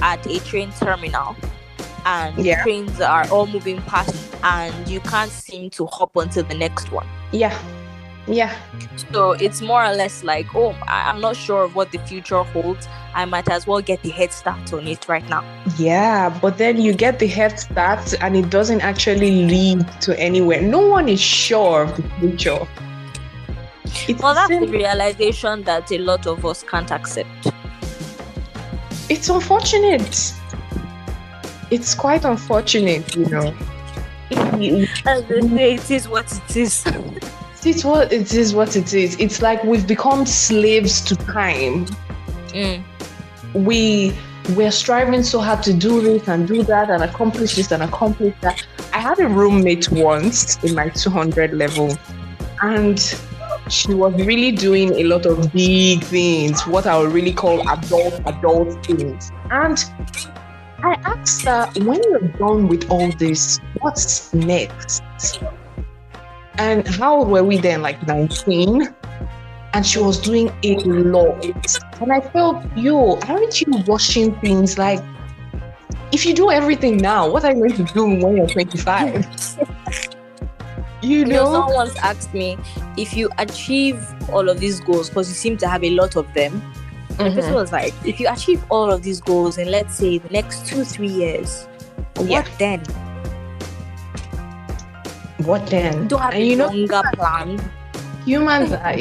at 0.00 0.24
a 0.24 0.38
train 0.38 0.70
terminal 0.78 1.34
and 2.06 2.38
Yeah. 2.38 2.62
trains 2.62 3.00
are 3.00 3.26
all 3.28 3.46
moving 3.48 3.82
past 3.82 4.14
and 4.44 4.86
you 4.88 5.00
can't 5.00 5.32
seem 5.32 5.68
to 5.70 5.86
hop 5.86 6.16
onto 6.16 6.42
the 6.44 6.54
next 6.54 6.92
one. 6.92 7.08
Yeah. 7.32 7.58
Yeah. 8.28 8.54
So 9.12 9.32
it's 9.32 9.62
more 9.62 9.84
or 9.84 9.94
less 9.94 10.22
like, 10.22 10.54
oh, 10.54 10.72
I'm 10.86 11.20
not 11.20 11.36
sure 11.36 11.64
of 11.64 11.74
what 11.74 11.92
the 11.92 11.98
future 11.98 12.42
holds. 12.42 12.86
I 13.14 13.24
might 13.24 13.48
as 13.50 13.66
well 13.66 13.80
get 13.80 14.02
the 14.02 14.10
head 14.10 14.32
start 14.32 14.72
on 14.72 14.86
it 14.86 15.08
right 15.08 15.26
now. 15.28 15.42
Yeah, 15.78 16.36
but 16.40 16.58
then 16.58 16.80
you 16.80 16.92
get 16.92 17.18
the 17.18 17.26
head 17.26 17.58
start 17.58 18.14
and 18.20 18.36
it 18.36 18.50
doesn't 18.50 18.82
actually 18.82 19.46
lead 19.46 19.86
to 20.02 20.18
anywhere. 20.20 20.60
No 20.60 20.86
one 20.86 21.08
is 21.08 21.20
sure 21.20 21.84
of 21.84 21.96
the 21.96 22.02
future. 22.20 22.66
It's 24.06 24.22
Well, 24.22 24.34
that's 24.34 24.48
the 24.50 24.66
realization 24.66 25.62
that 25.64 25.90
a 25.90 25.98
lot 25.98 26.26
of 26.26 26.44
us 26.44 26.62
can't 26.62 26.90
accept. 26.90 27.48
it's 29.08 29.30
unfortunate. 29.30 30.34
It's 31.70 31.94
quite 31.94 32.24
unfortunate, 32.24 33.16
you 33.16 33.26
know. 33.26 33.54
As 35.06 35.24
they 35.24 35.40
say, 35.40 35.74
it 35.74 35.90
is 35.90 36.08
what 36.08 36.30
it 36.30 36.56
is. 36.56 36.84
It's 37.64 37.84
what 37.84 38.12
it 38.12 38.32
is 38.34 38.54
what 38.54 38.76
it 38.76 38.94
is. 38.94 39.16
It's 39.18 39.42
like 39.42 39.62
we've 39.64 39.86
become 39.86 40.26
slaves 40.26 41.00
to 41.02 41.16
time. 41.16 41.86
Mm. 42.54 42.84
We 43.54 44.16
we're 44.56 44.70
striving 44.70 45.22
so 45.22 45.40
hard 45.40 45.62
to 45.64 45.74
do 45.74 46.00
this 46.00 46.28
and 46.28 46.48
do 46.48 46.62
that 46.62 46.90
and 46.90 47.02
accomplish 47.02 47.56
this 47.56 47.70
and 47.72 47.82
accomplish 47.82 48.34
that. 48.40 48.66
I 48.92 48.98
had 48.98 49.18
a 49.18 49.28
roommate 49.28 49.90
once 49.90 50.62
in 50.64 50.74
my 50.74 50.88
200 50.88 51.52
level, 51.52 51.96
and 52.62 52.98
she 53.68 53.92
was 53.92 54.14
really 54.14 54.52
doing 54.52 54.94
a 54.94 55.04
lot 55.04 55.26
of 55.26 55.52
big 55.52 56.02
things, 56.04 56.66
what 56.66 56.86
I 56.86 56.98
would 56.98 57.12
really 57.12 57.32
call 57.32 57.68
adult 57.68 58.20
adult 58.26 58.86
things. 58.86 59.30
And 59.50 59.84
I 60.82 60.94
asked 61.04 61.44
her, 61.44 61.66
when 61.82 62.00
you're 62.04 62.28
done 62.38 62.68
with 62.68 62.90
all 62.90 63.10
this, 63.12 63.58
what's 63.80 64.32
next? 64.32 65.02
And 66.58 66.86
how 66.86 67.16
old 67.18 67.28
were 67.28 67.44
we 67.44 67.58
then? 67.58 67.82
Like 67.82 68.04
19? 68.06 68.88
And 69.74 69.86
she 69.86 69.98
was 70.00 70.18
doing 70.18 70.50
a 70.64 70.76
lot. 70.76 71.44
And 72.00 72.12
I 72.12 72.20
felt, 72.20 72.64
yo, 72.76 73.18
aren't 73.28 73.60
you 73.60 73.78
rushing 73.86 74.34
things? 74.40 74.76
Like, 74.78 75.00
if 76.10 76.24
you 76.26 76.34
do 76.34 76.50
everything 76.50 76.96
now, 76.96 77.28
what 77.30 77.44
are 77.44 77.52
you 77.52 77.58
going 77.58 77.74
to 77.74 77.84
do 77.94 78.04
when 78.06 78.36
you're 78.38 78.46
25? 78.48 79.14
you 81.02 81.18
You 81.18 81.24
know, 81.26 81.44
know? 81.44 81.52
someone 81.52 81.74
once 81.74 81.96
asked 81.98 82.34
me 82.34 82.56
if 82.96 83.14
you 83.14 83.28
achieve 83.38 84.04
all 84.32 84.48
of 84.48 84.58
these 84.58 84.80
goals, 84.80 85.08
because 85.10 85.28
you 85.28 85.34
seem 85.34 85.56
to 85.58 85.68
have 85.68 85.84
a 85.84 85.90
lot 85.90 86.16
of 86.16 86.32
them. 86.34 86.62
The 87.10 87.24
Mm-hmm. 87.24 87.34
person 87.34 87.54
was 87.54 87.72
like, 87.72 87.94
if 88.04 88.20
you 88.20 88.28
achieve 88.30 88.62
all 88.70 88.90
of 88.92 89.02
these 89.02 89.20
goals 89.20 89.58
in, 89.58 89.70
let's 89.70 89.96
say, 89.96 90.18
the 90.18 90.28
next 90.30 90.66
two, 90.66 90.84
three 90.84 91.08
years, 91.08 91.66
Yeah. 92.20 92.40
what 92.40 92.50
then? 92.58 92.82
What 95.38 95.66
then? 95.68 96.08
Don't 96.08 96.20
have 96.20 96.34
and 96.34 96.42
a 96.42 96.46
you 96.46 96.56
know, 96.56 96.66
longer 96.68 97.02
plan. 97.14 97.60
humans 98.24 98.72
are 98.72 98.96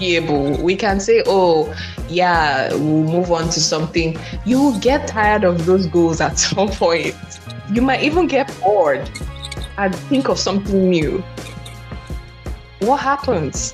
able. 0.00 0.62
We 0.62 0.76
can 0.76 1.00
say, 1.00 1.22
oh, 1.26 1.74
yeah, 2.08 2.70
we'll 2.72 3.04
move 3.04 3.30
on 3.32 3.48
to 3.50 3.60
something. 3.60 4.18
You 4.44 4.60
will 4.60 4.78
get 4.80 5.06
tired 5.08 5.44
of 5.44 5.64
those 5.66 5.86
goals 5.86 6.20
at 6.20 6.38
some 6.46 6.68
point. 6.68 7.14
You 7.72 7.82
might 7.82 8.02
even 8.02 8.26
get 8.26 8.54
bored 8.60 9.08
and 9.78 9.94
think 9.94 10.28
of 10.28 10.38
something 10.38 10.90
new. 10.90 11.22
What 12.80 12.98
happens? 12.98 13.72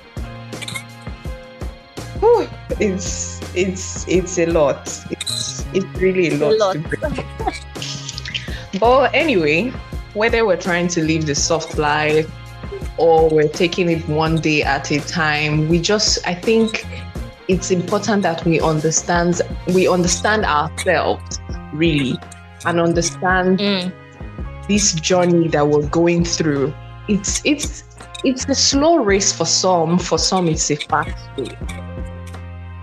Whew, 2.21 2.49
it's 2.81 3.41
it's 3.55 4.07
it's 4.09 4.39
a 4.39 4.47
lot. 4.47 4.83
It's 5.11 5.65
it's 5.73 5.87
really 6.01 6.29
a 6.29 6.35
A 6.35 6.51
lot. 6.57 6.77
lot. 6.77 6.77
to. 7.01 8.79
But 8.79 9.15
anyway, 9.15 9.73
whether 10.17 10.47
we're 10.47 10.57
trying 10.57 10.89
to 10.89 11.03
live 11.05 11.27
the 11.27 11.35
soft 11.35 11.77
life 11.77 12.27
or 12.97 13.29
we're 13.29 13.49
taking 13.49 13.91
it 13.91 14.07
one 14.09 14.37
day 14.37 14.63
at 14.63 14.91
a 14.91 14.99
time, 15.01 15.69
we 15.69 15.79
just 15.79 16.27
I 16.27 16.35
think 16.35 16.87
it's 17.49 17.71
important 17.71 18.23
that 18.23 18.45
we 18.45 18.61
understand 18.61 19.43
we 19.75 19.87
understand 19.87 20.45
ourselves 20.45 21.39
really 21.73 22.19
and 22.65 22.81
understand 22.81 23.59
Mm. 23.61 23.93
this 24.69 24.95
journey 24.95 25.49
that 25.49 25.69
we're 25.69 25.87
going 25.89 26.25
through. 26.25 26.73
It's 27.09 27.43
it's 27.45 27.85
it's 28.25 28.49
a 28.49 28.55
slow 28.55 28.97
race 28.97 29.31
for 29.33 29.45
some, 29.45 29.99
for 29.99 30.19
some 30.19 30.49
it's 30.49 30.71
a 30.71 30.77
fast 30.77 31.15
race. 31.37 31.53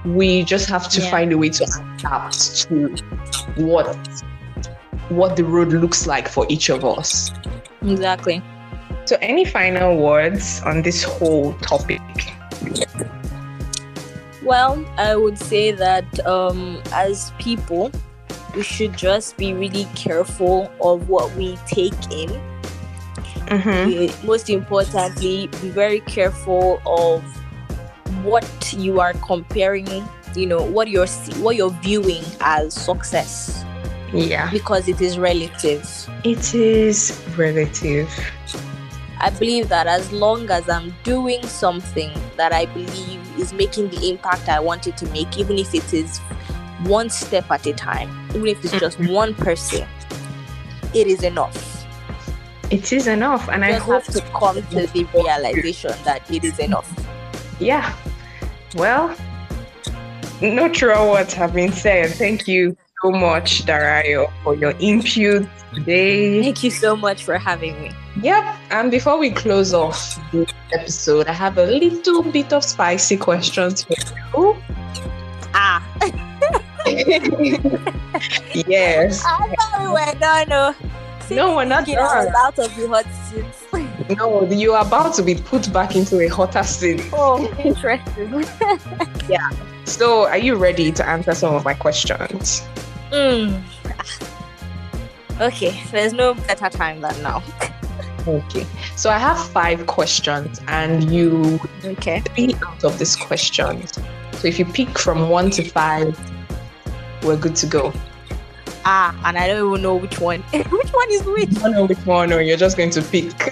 We 0.06 0.44
just 0.44 0.70
have 0.70 0.88
to 0.90 1.02
Yeah. 1.02 1.12
find 1.12 1.34
a 1.34 1.38
way 1.38 1.50
to 1.50 1.64
adapt 1.64 2.62
to 2.70 2.96
what 3.58 3.98
what 5.10 5.36
the 5.36 5.44
road 5.44 5.70
looks 5.70 6.08
like 6.08 6.28
for 6.28 6.46
each 6.50 6.70
of 6.70 6.86
us. 6.86 7.32
Exactly. 7.82 8.42
So 9.06 9.18
any 9.22 9.46
final 9.46 9.98
words 9.98 10.62
on 10.66 10.82
this 10.82 11.04
whole 11.04 11.54
topic? 11.56 12.02
Well, 14.44 14.84
I 14.98 15.16
would 15.16 15.38
say 15.38 15.72
that 15.72 16.26
um, 16.26 16.82
as 16.94 17.32
people, 17.38 17.92
we 18.56 18.64
should 18.64 18.96
just 18.98 19.38
be 19.38 19.54
really 19.54 19.88
careful 19.96 20.72
of 20.82 21.10
what 21.10 21.34
we 21.36 21.58
take 21.68 21.94
in. 22.12 22.30
Mm-hmm. 23.48 24.26
Most 24.26 24.50
importantly, 24.50 25.48
be 25.62 25.70
very 25.70 26.00
careful 26.02 26.82
of 26.86 27.22
what 28.24 28.74
you 28.78 29.00
are 29.00 29.14
comparing. 29.14 29.88
You 30.36 30.48
know 30.48 30.64
what 30.64 30.88
you're 30.88 31.08
what 31.38 31.56
you're 31.56 31.78
viewing 31.82 32.24
as 32.42 32.74
success 32.74 33.64
Yeah. 34.14 34.50
because 34.52 34.88
it 34.88 35.02
is 35.02 35.18
relative. 35.18 36.10
It 36.24 36.54
is 36.54 37.22
relative. 37.36 38.10
I 39.20 39.30
believe 39.32 39.70
that 39.70 39.88
as 39.88 40.12
long 40.12 40.50
as 40.50 40.70
I'm 40.70 40.94
doing 41.04 41.42
something 41.48 42.12
that 42.38 42.52
I 42.52 42.66
believe 42.68 43.40
is 43.40 43.54
making 43.54 43.90
the 43.90 44.10
impact 44.10 44.50
I 44.50 44.60
want 44.60 44.86
it 44.86 44.98
to 44.98 45.06
make, 45.08 45.38
even 45.38 45.58
if 45.58 45.74
it 45.74 45.94
is 45.94 46.20
one 46.84 47.10
step 47.10 47.50
at 47.50 47.66
a 47.66 47.74
time, 47.74 48.10
even 48.32 48.48
if 48.48 48.64
it's 48.64 48.78
just 48.80 48.98
mm-hmm. 48.98 49.14
one 49.14 49.34
person, 49.34 49.88
it 50.94 51.08
is 51.08 51.24
enough. 51.24 51.86
It 52.70 52.92
is 52.92 53.08
enough. 53.08 53.48
And 53.50 53.64
You 53.64 53.70
I 53.70 53.72
just 53.74 53.86
hope 53.86 54.04
have 54.06 54.16
to 54.16 54.22
come 54.38 54.56
to 54.56 54.88
the 54.88 55.08
realization 55.14 55.94
that 56.04 56.30
it 56.30 56.44
is 56.44 56.60
enough. 56.60 56.92
Yeah. 57.60 57.96
Well, 58.76 59.16
no 60.42 60.68
true 60.70 61.12
words 61.12 61.34
have 61.34 61.54
been 61.54 61.72
said. 61.72 62.12
Thank 62.12 62.48
you 62.48 62.76
so 63.04 63.12
much, 63.12 63.66
Darayo, 63.66 64.32
for 64.44 64.56
your 64.56 64.74
input 64.80 65.48
today. 65.74 66.42
Thank 66.42 66.64
you 66.64 66.72
so 66.72 66.96
much 66.96 67.24
for 67.24 67.38
having 67.38 67.80
me. 67.82 67.92
Yep. 68.22 68.44
And 68.72 68.92
before 68.92 69.18
we 69.18 69.32
close 69.32 69.74
off 69.74 70.20
this 70.32 70.50
episode, 70.74 71.28
I 71.28 71.34
have 71.34 71.58
a 71.58 71.66
little 71.66 72.24
bit 72.24 72.54
of 72.54 72.64
spicy 72.64 73.18
questions 73.18 73.84
for 73.84 73.96
you. 74.36 74.56
Ah, 75.54 75.84
yes. 78.68 79.24
I 79.26 79.54
thought 79.56 79.82
we 79.82 79.88
were 79.88 80.20
done. 80.20 80.52
Oh. 80.52 80.76
No, 81.32 81.56
we're 81.56 81.66
not 81.66 81.86
Thinking 81.86 82.04
I 82.04 82.18
was 82.18 82.26
done. 82.26 82.36
out 82.38 82.60
of 82.60 82.76
the 82.76 82.88
hot 82.88 83.06
seat. 83.30 83.46
No, 84.18 84.44
you 84.52 84.74
are 84.74 84.86
about 84.86 85.14
to 85.16 85.24
be 85.24 85.36
put 85.36 85.72
back 85.72 85.96
into 85.96 86.20
a 86.20 86.28
hotter 86.28 86.64
seat. 86.64 87.02
oh, 87.14 87.48
interesting. 87.64 88.44
Yeah. 89.30 89.50
So, 89.86 90.28
are 90.28 90.38
you 90.38 90.56
ready 90.56 90.92
to 90.92 91.08
answer 91.08 91.34
some 91.34 91.56
of 91.56 91.64
my 91.64 91.74
questions? 91.74 92.62
Mm. 93.14 93.62
Okay, 95.40 95.80
there's 95.92 96.14
no 96.14 96.34
better 96.34 96.70
time 96.70 97.02
than 97.02 97.22
now. 97.22 97.44
Okay. 98.26 98.66
So, 98.96 99.10
I 99.10 99.18
have 99.18 99.38
five 99.50 99.86
questions, 99.86 100.62
and 100.70 101.12
you 101.12 101.60
Okay. 101.84 102.22
three 102.22 102.56
out 102.66 102.82
of 102.86 102.98
these 102.98 103.18
questions. 103.18 104.00
So 104.40 104.48
if 104.48 104.58
you 104.58 104.64
pick 104.64 104.98
from 104.98 105.28
one 105.28 105.50
to 105.52 105.62
five, 105.62 106.18
we're 107.24 107.36
good 107.36 107.54
to 107.58 107.66
go. 107.66 107.92
Ah, 108.86 109.14
and 109.26 109.38
I 109.38 109.48
don't 109.48 109.68
even 109.68 109.82
know 109.82 109.96
which 109.96 110.22
one. 110.22 110.40
which 110.54 110.90
one 110.94 111.12
is 111.12 111.24
which? 111.24 111.50
I 111.58 111.64
don't 111.64 111.72
know 111.74 111.84
which 111.86 112.06
one, 112.06 112.32
or 112.32 112.40
you're 112.42 112.56
just 112.56 112.78
going 112.78 112.92
to 112.92 113.02
pick. 113.02 113.34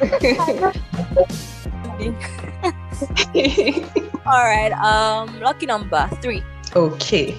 All 4.26 4.44
right. 4.46 4.72
Um, 4.72 5.38
lucky 5.42 5.66
number 5.66 6.08
three. 6.22 6.44
okay. 6.76 7.36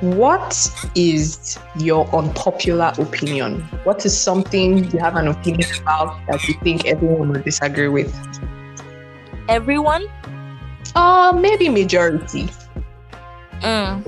What 0.00 0.70
is 0.94 1.58
your 1.78 2.06
unpopular 2.14 2.92
opinion? 2.98 3.62
What 3.84 4.04
is 4.04 4.16
something 4.16 4.84
you 4.90 4.98
have 4.98 5.16
an 5.16 5.28
opinion 5.28 5.70
about 5.80 6.18
that 6.28 6.46
you 6.46 6.54
think 6.62 6.84
everyone 6.84 7.32
will 7.32 7.40
disagree 7.40 7.88
with? 7.88 8.14
Everyone. 9.48 10.06
Uh, 10.94 11.32
maybe 11.40 11.70
majority. 11.70 12.50
Mm. 13.60 14.04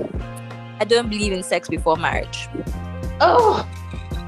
I 0.79 0.85
don't 0.85 1.09
believe 1.09 1.33
in 1.33 1.41
sex 1.41 1.67
before 1.67 1.97
marriage. 1.97 2.47
Oh, 3.19 3.67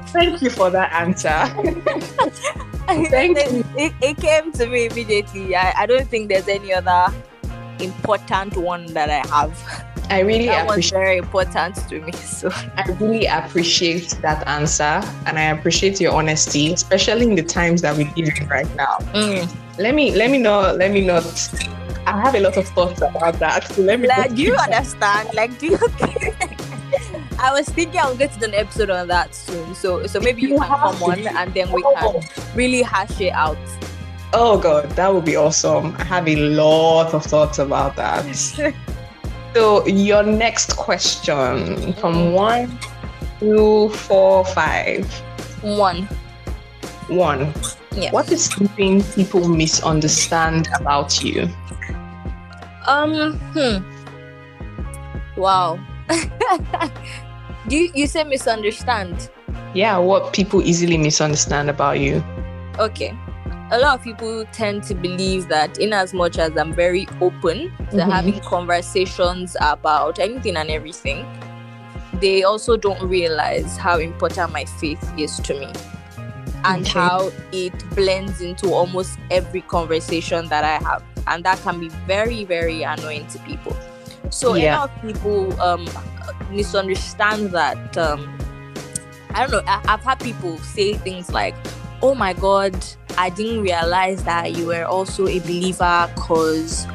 thank 0.08 0.42
you 0.42 0.50
for 0.50 0.68
that 0.70 0.92
answer. 0.92 1.30
Thank 2.86 3.38
it, 3.38 3.52
you. 3.52 3.64
It, 3.78 3.92
it 4.02 4.16
came 4.18 4.52
to 4.52 4.66
me 4.66 4.86
immediately. 4.86 5.54
I, 5.54 5.72
I 5.78 5.86
don't 5.86 6.08
think 6.08 6.28
there's 6.28 6.48
any 6.48 6.74
other 6.74 7.14
important 7.78 8.56
one 8.56 8.86
that 8.92 9.08
I 9.08 9.26
have. 9.28 9.91
I 10.12 10.20
really 10.20 10.46
That 10.46 10.66
was 10.66 10.74
appreciate 10.74 10.98
very 10.98 11.16
important 11.18 11.76
to 11.88 12.00
me. 12.00 12.12
So 12.12 12.50
I 12.76 12.84
really 13.00 13.26
appreciate 13.26 14.10
that 14.20 14.46
answer 14.46 15.00
and 15.26 15.38
I 15.38 15.44
appreciate 15.56 16.00
your 16.00 16.12
honesty, 16.12 16.72
especially 16.72 17.26
in 17.26 17.34
the 17.34 17.42
times 17.42 17.80
that 17.80 17.96
we 17.96 18.04
live 18.16 18.36
in 18.38 18.46
right 18.48 18.76
now. 18.76 18.98
mm. 19.14 19.48
Let 19.78 19.94
me 19.94 20.14
let 20.14 20.30
me 20.30 20.36
not 20.36 20.76
let 20.76 20.90
me 20.90 21.00
not 21.00 21.24
I 22.06 22.20
have 22.20 22.34
a 22.34 22.40
lot 22.40 22.56
of 22.58 22.68
thoughts 22.68 23.00
about 23.00 23.38
that. 23.38 23.68
So 23.68 23.82
let 23.82 24.00
me. 24.00 24.08
Like, 24.08 24.34
do 24.34 24.42
you 24.42 24.56
understand? 24.56 25.30
Like, 25.34 25.56
do 25.58 25.66
you? 25.66 25.78
I 27.38 27.52
was 27.52 27.68
thinking 27.68 28.00
I'll 28.00 28.16
get 28.16 28.32
to 28.34 28.38
do 28.40 28.46
an 28.46 28.54
episode 28.54 28.90
on 28.90 29.08
that 29.08 29.34
soon. 29.34 29.74
So, 29.74 30.06
so 30.06 30.20
maybe 30.20 30.42
you 30.42 30.58
can 30.58 30.58
come 30.58 31.02
on 31.02 31.26
and 31.26 31.54
then 31.54 31.72
we 31.72 31.82
can 31.82 32.20
really 32.54 32.82
hash 32.82 33.20
it 33.20 33.32
out. 33.32 33.56
Oh 34.34 34.58
god, 34.58 34.90
that 34.90 35.12
would 35.12 35.24
be 35.24 35.36
awesome. 35.36 35.94
I 35.98 36.04
have 36.04 36.28
a 36.28 36.36
lot 36.36 37.14
of 37.14 37.24
thoughts 37.24 37.58
about 37.58 37.96
that. 37.96 38.24
so 39.54 39.86
your 39.86 40.22
next 40.22 40.76
question 40.76 41.92
from 41.94 42.32
one, 42.32 42.78
two, 43.38 43.88
four, 43.90 44.44
five. 44.46 45.10
One. 45.62 46.08
One. 47.08 47.52
Yeah. 47.94 48.10
What 48.10 48.30
is 48.32 48.44
something 48.46 49.02
people 49.14 49.48
misunderstand 49.48 50.68
about 50.80 51.22
you? 51.22 51.48
Um. 52.86 53.38
Hmm. 53.54 53.78
Wow. 55.36 55.78
Do 57.68 57.76
you, 57.76 57.92
you 57.94 58.06
say 58.06 58.24
misunderstand? 58.24 59.30
Yeah, 59.74 59.98
what 59.98 60.32
people 60.32 60.62
easily 60.62 60.98
misunderstand 60.98 61.70
about 61.70 62.00
you. 62.00 62.22
Okay. 62.78 63.16
A 63.72 63.78
lot 63.78 63.98
of 63.98 64.04
people 64.04 64.44
tend 64.52 64.82
to 64.84 64.94
believe 64.94 65.48
that, 65.48 65.78
in 65.78 65.94
as 65.94 66.12
much 66.12 66.36
as 66.38 66.54
I'm 66.58 66.74
very 66.74 67.08
open 67.22 67.72
to 67.90 67.96
Mhm. 67.96 68.10
having 68.12 68.40
conversations 68.40 69.56
about 69.62 70.18
anything 70.18 70.58
and 70.58 70.70
everything, 70.70 71.24
they 72.20 72.42
also 72.42 72.76
don't 72.76 73.00
realize 73.02 73.78
how 73.78 73.96
important 73.98 74.52
my 74.52 74.66
faith 74.66 75.02
is 75.16 75.40
to 75.40 75.54
me 75.54 75.68
and 76.64 76.86
Okay. 76.86 77.00
how 77.00 77.32
it 77.50 77.72
blends 77.96 78.42
into 78.42 78.74
almost 78.74 79.18
every 79.30 79.62
conversation 79.62 80.48
that 80.48 80.64
I 80.64 80.76
have. 80.88 81.02
And 81.26 81.42
that 81.44 81.58
can 81.62 81.80
be 81.80 81.88
very, 82.06 82.44
very 82.44 82.82
annoying 82.82 83.26
to 83.28 83.38
people. 83.38 83.74
So, 84.28 84.54
a 84.54 84.68
lot 84.76 84.90
of 84.90 85.02
people 85.02 85.58
um, 85.62 85.88
misunderstand 86.50 87.52
that. 87.52 87.96
Um, 87.96 88.28
I 89.34 89.40
don't 89.40 89.50
know. 89.50 89.62
I, 89.66 89.80
I've 89.88 90.04
had 90.04 90.20
people 90.20 90.58
say 90.58 90.92
things 90.92 91.30
like, 91.32 91.54
"Oh 92.02 92.14
my 92.14 92.34
God, 92.34 92.74
I 93.18 93.30
didn't 93.30 93.62
realize 93.62 94.22
that 94.24 94.52
you 94.56 94.66
were 94.66 94.84
also 94.84 95.26
a 95.28 95.38
believer." 95.40 96.10
Because 96.14 96.86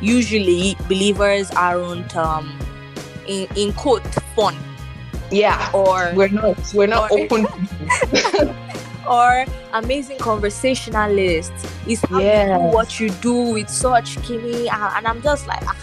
usually 0.00 0.76
believers 0.88 1.50
aren't, 1.52 2.16
um, 2.16 2.52
in 3.26 3.46
in 3.56 3.72
quote, 3.72 4.04
fun 4.34 4.54
Yeah. 5.30 5.58
or 5.72 6.12
We're 6.14 6.28
not 6.28 6.56
we're 6.74 6.86
not 6.86 7.10
Or- 7.10 7.20
open 7.20 7.46
or 9.08 9.44
amazing 9.72 10.18
conversationalists. 10.18 11.64
Yes. 11.86 12.74
what 12.74 12.98
you 13.00 13.10
do 13.22 13.34
with 13.54 13.68
such 13.70 14.16
Kimmy, 14.26 14.66
uh, 14.72 14.92
and 14.96 15.06
I'm 15.06 15.22
just 15.22 15.46
like. 15.46 15.62
"Ah, 15.66 15.76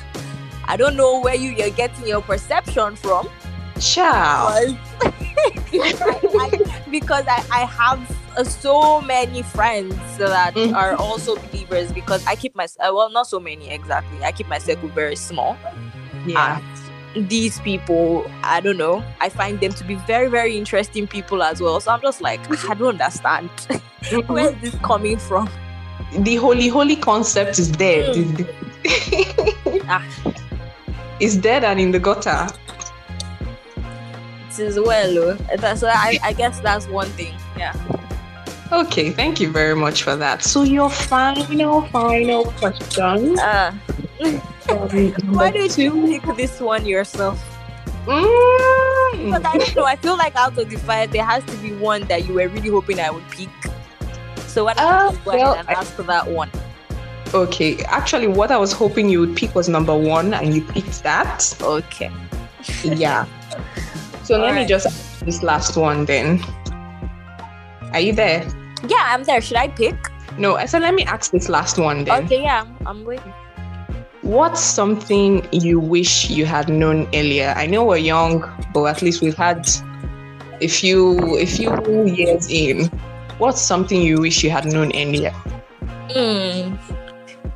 I 0.66 0.78
don't 0.78 0.96
know 0.96 1.20
where 1.20 1.36
you, 1.36 1.52
you're 1.52 1.70
getting 1.76 2.08
your 2.08 2.22
perception 2.22 2.96
from. 2.96 3.28
because 3.76 4.76
because 6.92 7.26
I, 7.28 7.44
I 7.52 7.66
have 7.66 8.00
uh, 8.38 8.44
so 8.44 9.02
many 9.02 9.42
friends 9.44 9.96
that 10.18 10.54
Mhm. 10.56 10.76
are 10.76 10.96
also 10.96 11.36
believers 11.36 11.92
because 11.92 12.26
I 12.26 12.36
keep 12.36 12.56
my 12.56 12.68
well 12.80 13.10
not 13.10 13.28
so 13.28 13.40
many 13.40 13.70
exactly 13.70 14.24
I 14.24 14.32
keep 14.32 14.48
my 14.48 14.58
circle 14.60 14.90
very 14.90 15.16
small 15.16 15.58
Yeah. 16.26 16.60
and 17.16 17.30
these 17.30 17.60
people 17.62 18.26
I 18.44 18.60
don't 18.60 18.78
know 18.78 19.04
I 19.22 19.30
find 19.30 19.60
them 19.60 19.74
to 19.74 19.84
be 19.84 19.96
very 20.08 20.30
very 20.30 20.58
interesting 20.58 21.06
people 21.08 21.44
as 21.44 21.62
well 21.62 21.80
so 21.80 21.92
I'm 21.92 22.02
just 22.02 22.22
like 22.22 22.40
I 22.70 22.74
don't 22.74 22.90
understand 23.02 23.50
Mhm. 24.04 24.28
where 24.28 24.50
is 24.50 24.56
this 24.62 24.76
coming 24.82 25.18
from 25.18 25.50
the 26.20 26.36
holy 26.36 26.68
holy 26.68 26.96
concept 26.96 27.58
is 27.60 27.70
dead. 27.70 28.16
Mm. 28.16 28.48
Ah. 29.90 30.04
It's 31.20 31.36
dead 31.36 31.64
and 31.64 31.80
in 31.80 31.92
the 31.92 32.00
gutter. 32.00 32.48
it 34.48 34.60
is 34.60 34.60
as 34.60 34.80
well 34.80 35.18
oh. 35.20 35.34
that's 35.58 35.84
I, 35.84 36.20
I 36.24 36.34
guess 36.34 36.60
that's 36.60 36.88
one 36.88 37.10
thing 37.12 37.34
yeah 37.58 37.74
Okay, 38.74 39.12
thank 39.12 39.40
you 39.40 39.52
very 39.52 39.76
much 39.76 40.02
for 40.04 40.16
that. 40.16 40.42
So 40.44 40.64
your 40.64 40.90
final, 40.90 41.82
final 41.94 42.46
question. 42.58 43.38
uh, 43.40 43.72
why 44.18 45.12
number 45.24 45.52
did 45.52 45.78
you 45.78 45.92
pick 46.20 46.36
this 46.38 46.60
one 46.60 46.86
yourself 46.86 47.38
Mm. 48.06 49.32
But 49.32 49.46
I 49.46 49.58
don't 49.58 49.76
know. 49.76 49.86
I 49.86 49.96
feel 49.96 50.18
like 50.18 50.36
out 50.36 50.58
of 50.58 50.70
the 50.70 50.76
five, 50.76 51.12
there 51.12 51.24
has 51.24 51.42
to 51.46 51.56
be 51.58 51.72
one 51.72 52.02
that 52.08 52.28
you 52.28 52.34
were 52.34 52.50
really 52.50 52.68
hoping 52.70 53.00
I 53.00 53.10
would 53.10 53.24
pick. 53.32 53.48
So 54.48 54.66
why 54.66 54.74
don't 54.74 54.84
Uh, 54.86 55.12
you 55.12 55.20
go 55.24 55.32
ahead 55.32 55.58
and 55.60 55.70
I- 55.70 55.74
ask 55.80 55.94
for 55.94 56.04
that 56.04 56.28
one? 56.28 56.50
Okay, 57.34 57.80
actually, 57.86 58.28
what 58.28 58.52
I 58.52 58.58
was 58.58 58.74
hoping 58.74 59.08
you 59.10 59.20
would 59.22 59.36
pick 59.38 59.56
was 59.56 59.70
number 59.70 59.96
one, 59.96 60.34
and 60.34 60.54
you 60.54 60.62
picked 60.62 61.02
that. 61.04 61.56
Okay. 61.62 62.12
Yeah. 62.84 63.26
So 64.24 64.38
let 64.38 64.54
me 64.54 64.66
just 64.66 64.86
ask 64.86 65.20
this 65.26 65.42
last 65.44 65.78
one 65.78 66.04
then. 66.06 66.44
Are 67.94 68.02
you 68.02 68.12
there? 68.12 68.44
Yeah, 68.88 69.06
I'm 69.08 69.24
there. 69.24 69.42
Should 69.42 69.58
I 69.58 69.70
pick? 69.70 69.96
No, 70.38 70.56
I 70.56 70.66
said 70.66 70.82
let 70.82 70.94
me 70.94 71.04
ask 71.04 71.32
this 71.32 71.50
last 71.50 71.78
one 71.78 72.04
then. 72.04 72.26
Okay, 72.26 72.42
yeah, 72.42 72.62
I'm, 72.62 72.88
I'm 72.88 73.06
waiting. 73.06 73.34
What's 74.24 74.62
something 74.62 75.48
you 75.52 75.80
wish 75.80 76.30
you 76.30 76.46
had 76.46 76.70
known 76.70 77.08
earlier? 77.14 77.54
I 77.56 77.66
know 77.68 77.84
we're 77.84 77.98
young, 77.98 78.44
but 78.74 78.86
at 78.86 79.02
least 79.02 79.22
we've 79.22 79.36
had 79.36 79.68
a 80.62 80.68
few 80.68 81.38
a 81.38 81.46
few 81.46 82.06
years 82.06 82.50
in. 82.50 82.88
What's 83.38 83.62
something 83.62 84.02
you 84.02 84.22
wish 84.22 84.44
you 84.44 84.50
had 84.50 84.66
known 84.66 84.92
earlier? 84.96 85.32
Hmm. 86.12 86.76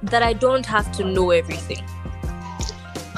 That 0.03 0.23
I 0.23 0.33
don't 0.33 0.65
have 0.65 0.91
to 0.97 1.03
know 1.03 1.31
everything. 1.31 1.83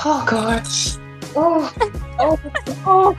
Oh 0.06 0.24
gosh. 0.28 0.98
Oh, 1.36 1.72
oh, 2.20 2.40
oh. 2.86 3.18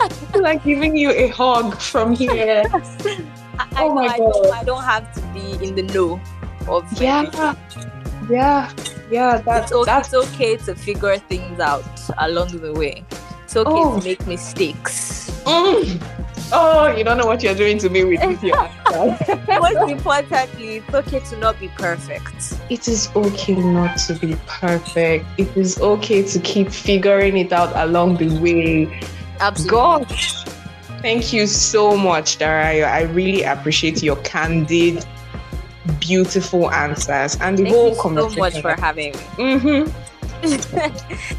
I 0.00 0.08
feel 0.08 0.42
like 0.42 0.62
giving 0.64 0.96
you 0.96 1.10
a 1.10 1.28
hug 1.28 1.76
from 1.80 2.14
here. 2.14 2.64
I, 3.58 3.84
Oh 3.84 3.94
my 3.94 4.06
I, 4.06 4.18
don't, 4.18 4.32
God. 4.44 4.50
I 4.54 4.64
don't 4.64 4.84
have 4.84 5.12
to 5.14 5.20
be 5.34 5.64
in 5.66 5.74
the 5.74 5.82
know 5.82 6.20
of 6.68 6.84
everything. 7.00 7.32
Yeah, 7.40 7.56
yeah, 8.30 8.72
yeah. 9.10 9.36
It's, 9.36 9.44
That's 9.44 9.72
o- 9.72 9.84
that's 9.84 10.12
it's 10.12 10.32
okay 10.32 10.56
to 10.58 10.74
figure 10.74 11.16
things 11.18 11.60
out 11.60 11.84
along 12.18 12.58
the 12.58 12.72
way. 12.72 13.04
It's 13.44 13.56
okay 13.56 13.70
Oh. 13.72 13.98
to 13.98 14.04
make 14.04 14.26
mistakes. 14.26 15.30
Mm. 15.44 16.02
Oh, 16.50 16.94
you 16.96 17.04
don't 17.04 17.18
know 17.18 17.26
what 17.26 17.42
you're 17.42 17.54
doing 17.54 17.78
to 17.78 17.90
me 17.90 18.04
with 18.04 18.42
your. 18.42 18.56
Most 19.48 19.90
importantly, 19.90 20.76
it's 20.78 20.94
okay 20.94 21.20
to 21.20 21.36
not 21.38 21.58
be 21.60 21.68
perfect. 21.76 22.54
It 22.70 22.88
is 22.88 23.10
okay 23.14 23.54
not 23.54 23.96
to 24.06 24.14
be 24.14 24.34
perfect. 24.46 25.26
It 25.38 25.54
is 25.56 25.78
okay 25.80 26.22
to 26.22 26.38
keep 26.40 26.70
figuring 26.70 27.36
it 27.36 27.52
out 27.52 27.72
along 27.76 28.16
the 28.16 28.28
way. 28.40 29.00
Absolutely. 29.40 29.70
Gosh, 30.06 30.44
thank 31.00 31.32
you 31.32 31.46
so 31.46 31.96
much, 31.96 32.38
Darayo. 32.38 32.86
I 32.86 33.02
really 33.02 33.42
appreciate 33.42 34.02
your 34.02 34.16
candid, 34.16 35.04
beautiful 36.00 36.70
answers 36.70 37.36
and 37.40 37.58
the 37.58 37.64
Thank 37.64 37.74
whole 37.74 37.88
you 37.90 37.94
so 37.94 38.28
much 38.38 38.60
for 38.60 38.72
having 38.72 39.12
me. 39.12 39.18
Mhm. 39.38 39.92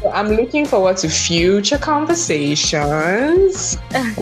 So 0.02 0.10
I'm 0.12 0.28
looking 0.28 0.66
forward 0.66 0.98
to 0.98 1.08
future 1.08 1.78
conversations. 1.78 3.78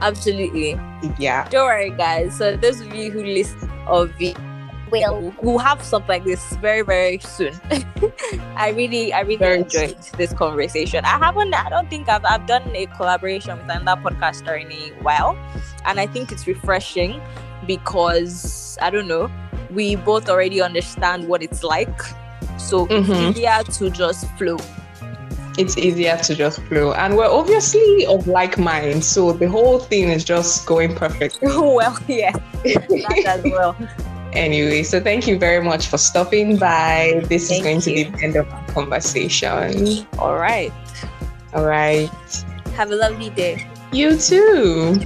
Absolutely. 0.00 0.76
Yeah. 1.18 1.46
Don't 1.48 1.66
worry, 1.66 1.90
guys. 1.90 2.36
So 2.36 2.56
those 2.56 2.80
of 2.80 2.92
you 2.94 3.12
who 3.12 3.22
listen 3.22 3.70
of 3.86 4.10
it 4.20 4.36
will 4.92 5.34
will 5.42 5.58
have 5.58 5.82
stuff 5.82 6.08
like 6.08 6.24
this 6.24 6.54
very 6.56 6.82
very 6.82 7.18
soon. 7.18 7.54
I 8.56 8.70
really 8.70 9.12
I 9.12 9.20
really 9.20 9.36
Very 9.36 9.58
enjoyed 9.60 9.96
this 10.18 10.32
conversation. 10.32 11.04
I 11.04 11.18
haven't 11.18 11.54
I 11.54 11.68
don't 11.70 11.88
think 11.90 12.08
I've 12.08 12.24
I've 12.24 12.46
done 12.46 12.70
a 12.74 12.86
collaboration 12.86 13.56
with 13.58 13.68
another 13.68 14.00
podcaster 14.00 14.60
in 14.60 14.70
a 14.70 14.90
while, 15.02 15.36
and 15.84 15.98
I 15.98 16.06
think 16.06 16.30
it's 16.32 16.46
refreshing 16.46 17.20
because 17.66 18.78
I 18.80 18.90
don't 18.90 19.08
know 19.08 19.30
we 19.70 19.96
both 19.96 20.28
already 20.28 20.60
understand 20.60 21.26
what 21.28 21.42
it's 21.42 21.62
like, 21.64 21.98
so 22.58 22.86
Mhm. 22.86 23.00
it's 23.00 23.38
easier 23.38 23.62
to 23.78 23.90
just 23.90 24.26
flow. 24.36 24.58
It's 25.58 25.76
easier 25.76 26.16
to 26.16 26.34
just 26.34 26.60
flow. 26.62 26.92
And 26.92 27.16
we're 27.16 27.30
obviously 27.30 28.06
of 28.06 28.26
like 28.26 28.58
mind. 28.58 29.04
So 29.04 29.32
the 29.32 29.48
whole 29.48 29.78
thing 29.78 30.08
is 30.08 30.24
just 30.24 30.66
going 30.66 30.94
perfect. 30.94 31.38
well, 31.42 31.98
yeah, 32.08 32.32
that 32.64 33.24
as 33.26 33.42
well. 33.44 33.76
Anyway, 34.32 34.82
so 34.82 35.00
thank 35.00 35.26
you 35.26 35.38
very 35.38 35.62
much 35.62 35.88
for 35.88 35.98
stopping 35.98 36.56
by. 36.56 37.22
This 37.26 37.48
Thank 37.48 37.60
is 37.60 37.64
going 37.64 37.80
to 37.80 37.92
be 37.92 38.04
the 38.04 38.24
end 38.24 38.36
of 38.36 38.50
our 38.50 38.66
conversation. 38.68 40.06
All 40.18 40.36
right. 40.36 40.72
All 41.52 41.66
right. 41.66 42.10
Have 42.74 42.90
a 42.90 42.96
lovely 42.96 43.30
day. 43.30 43.66
You 43.92 44.16
too. 44.16 45.00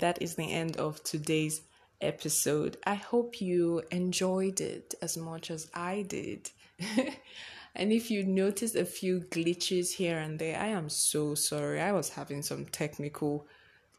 That 0.00 0.20
is 0.22 0.34
the 0.34 0.52
end 0.52 0.76
of 0.76 1.02
today's 1.02 1.62
episode. 2.00 2.76
I 2.86 2.94
hope 2.94 3.40
you 3.40 3.82
enjoyed 3.90 4.60
it 4.60 4.94
as 5.00 5.16
much 5.16 5.50
as 5.50 5.70
I 5.74 6.02
did. 6.02 6.50
and 7.74 7.92
if 7.92 8.10
you 8.10 8.24
notice 8.24 8.74
a 8.74 8.84
few 8.84 9.20
glitches 9.20 9.92
here 9.92 10.18
and 10.18 10.38
there, 10.38 10.58
I 10.58 10.68
am 10.68 10.88
so 10.88 11.34
sorry. 11.34 11.80
I 11.80 11.92
was 11.92 12.10
having 12.10 12.42
some 12.42 12.66
technical 12.66 13.46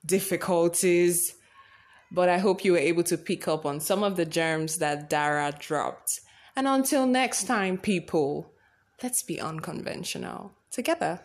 difficulties, 0.06 1.36
but 2.12 2.30
I 2.30 2.38
hope 2.38 2.64
you 2.64 2.74
were 2.74 2.78
able 2.78 3.04
to 3.04 3.18
pick 3.18 3.48
up 3.48 3.66
on 3.66 3.80
some 3.80 4.04
of 4.04 4.16
the 4.16 4.26
germs 4.26 4.78
that 4.78 5.10
Dara 5.10 5.54
dropped. 5.58 6.22
And 6.56 6.68
until 6.68 7.06
next 7.06 7.46
time, 7.46 7.78
people, 7.78 8.52
let's 9.04 9.24
be 9.24 9.42
unconventional 9.42 10.54
together. 10.72 11.22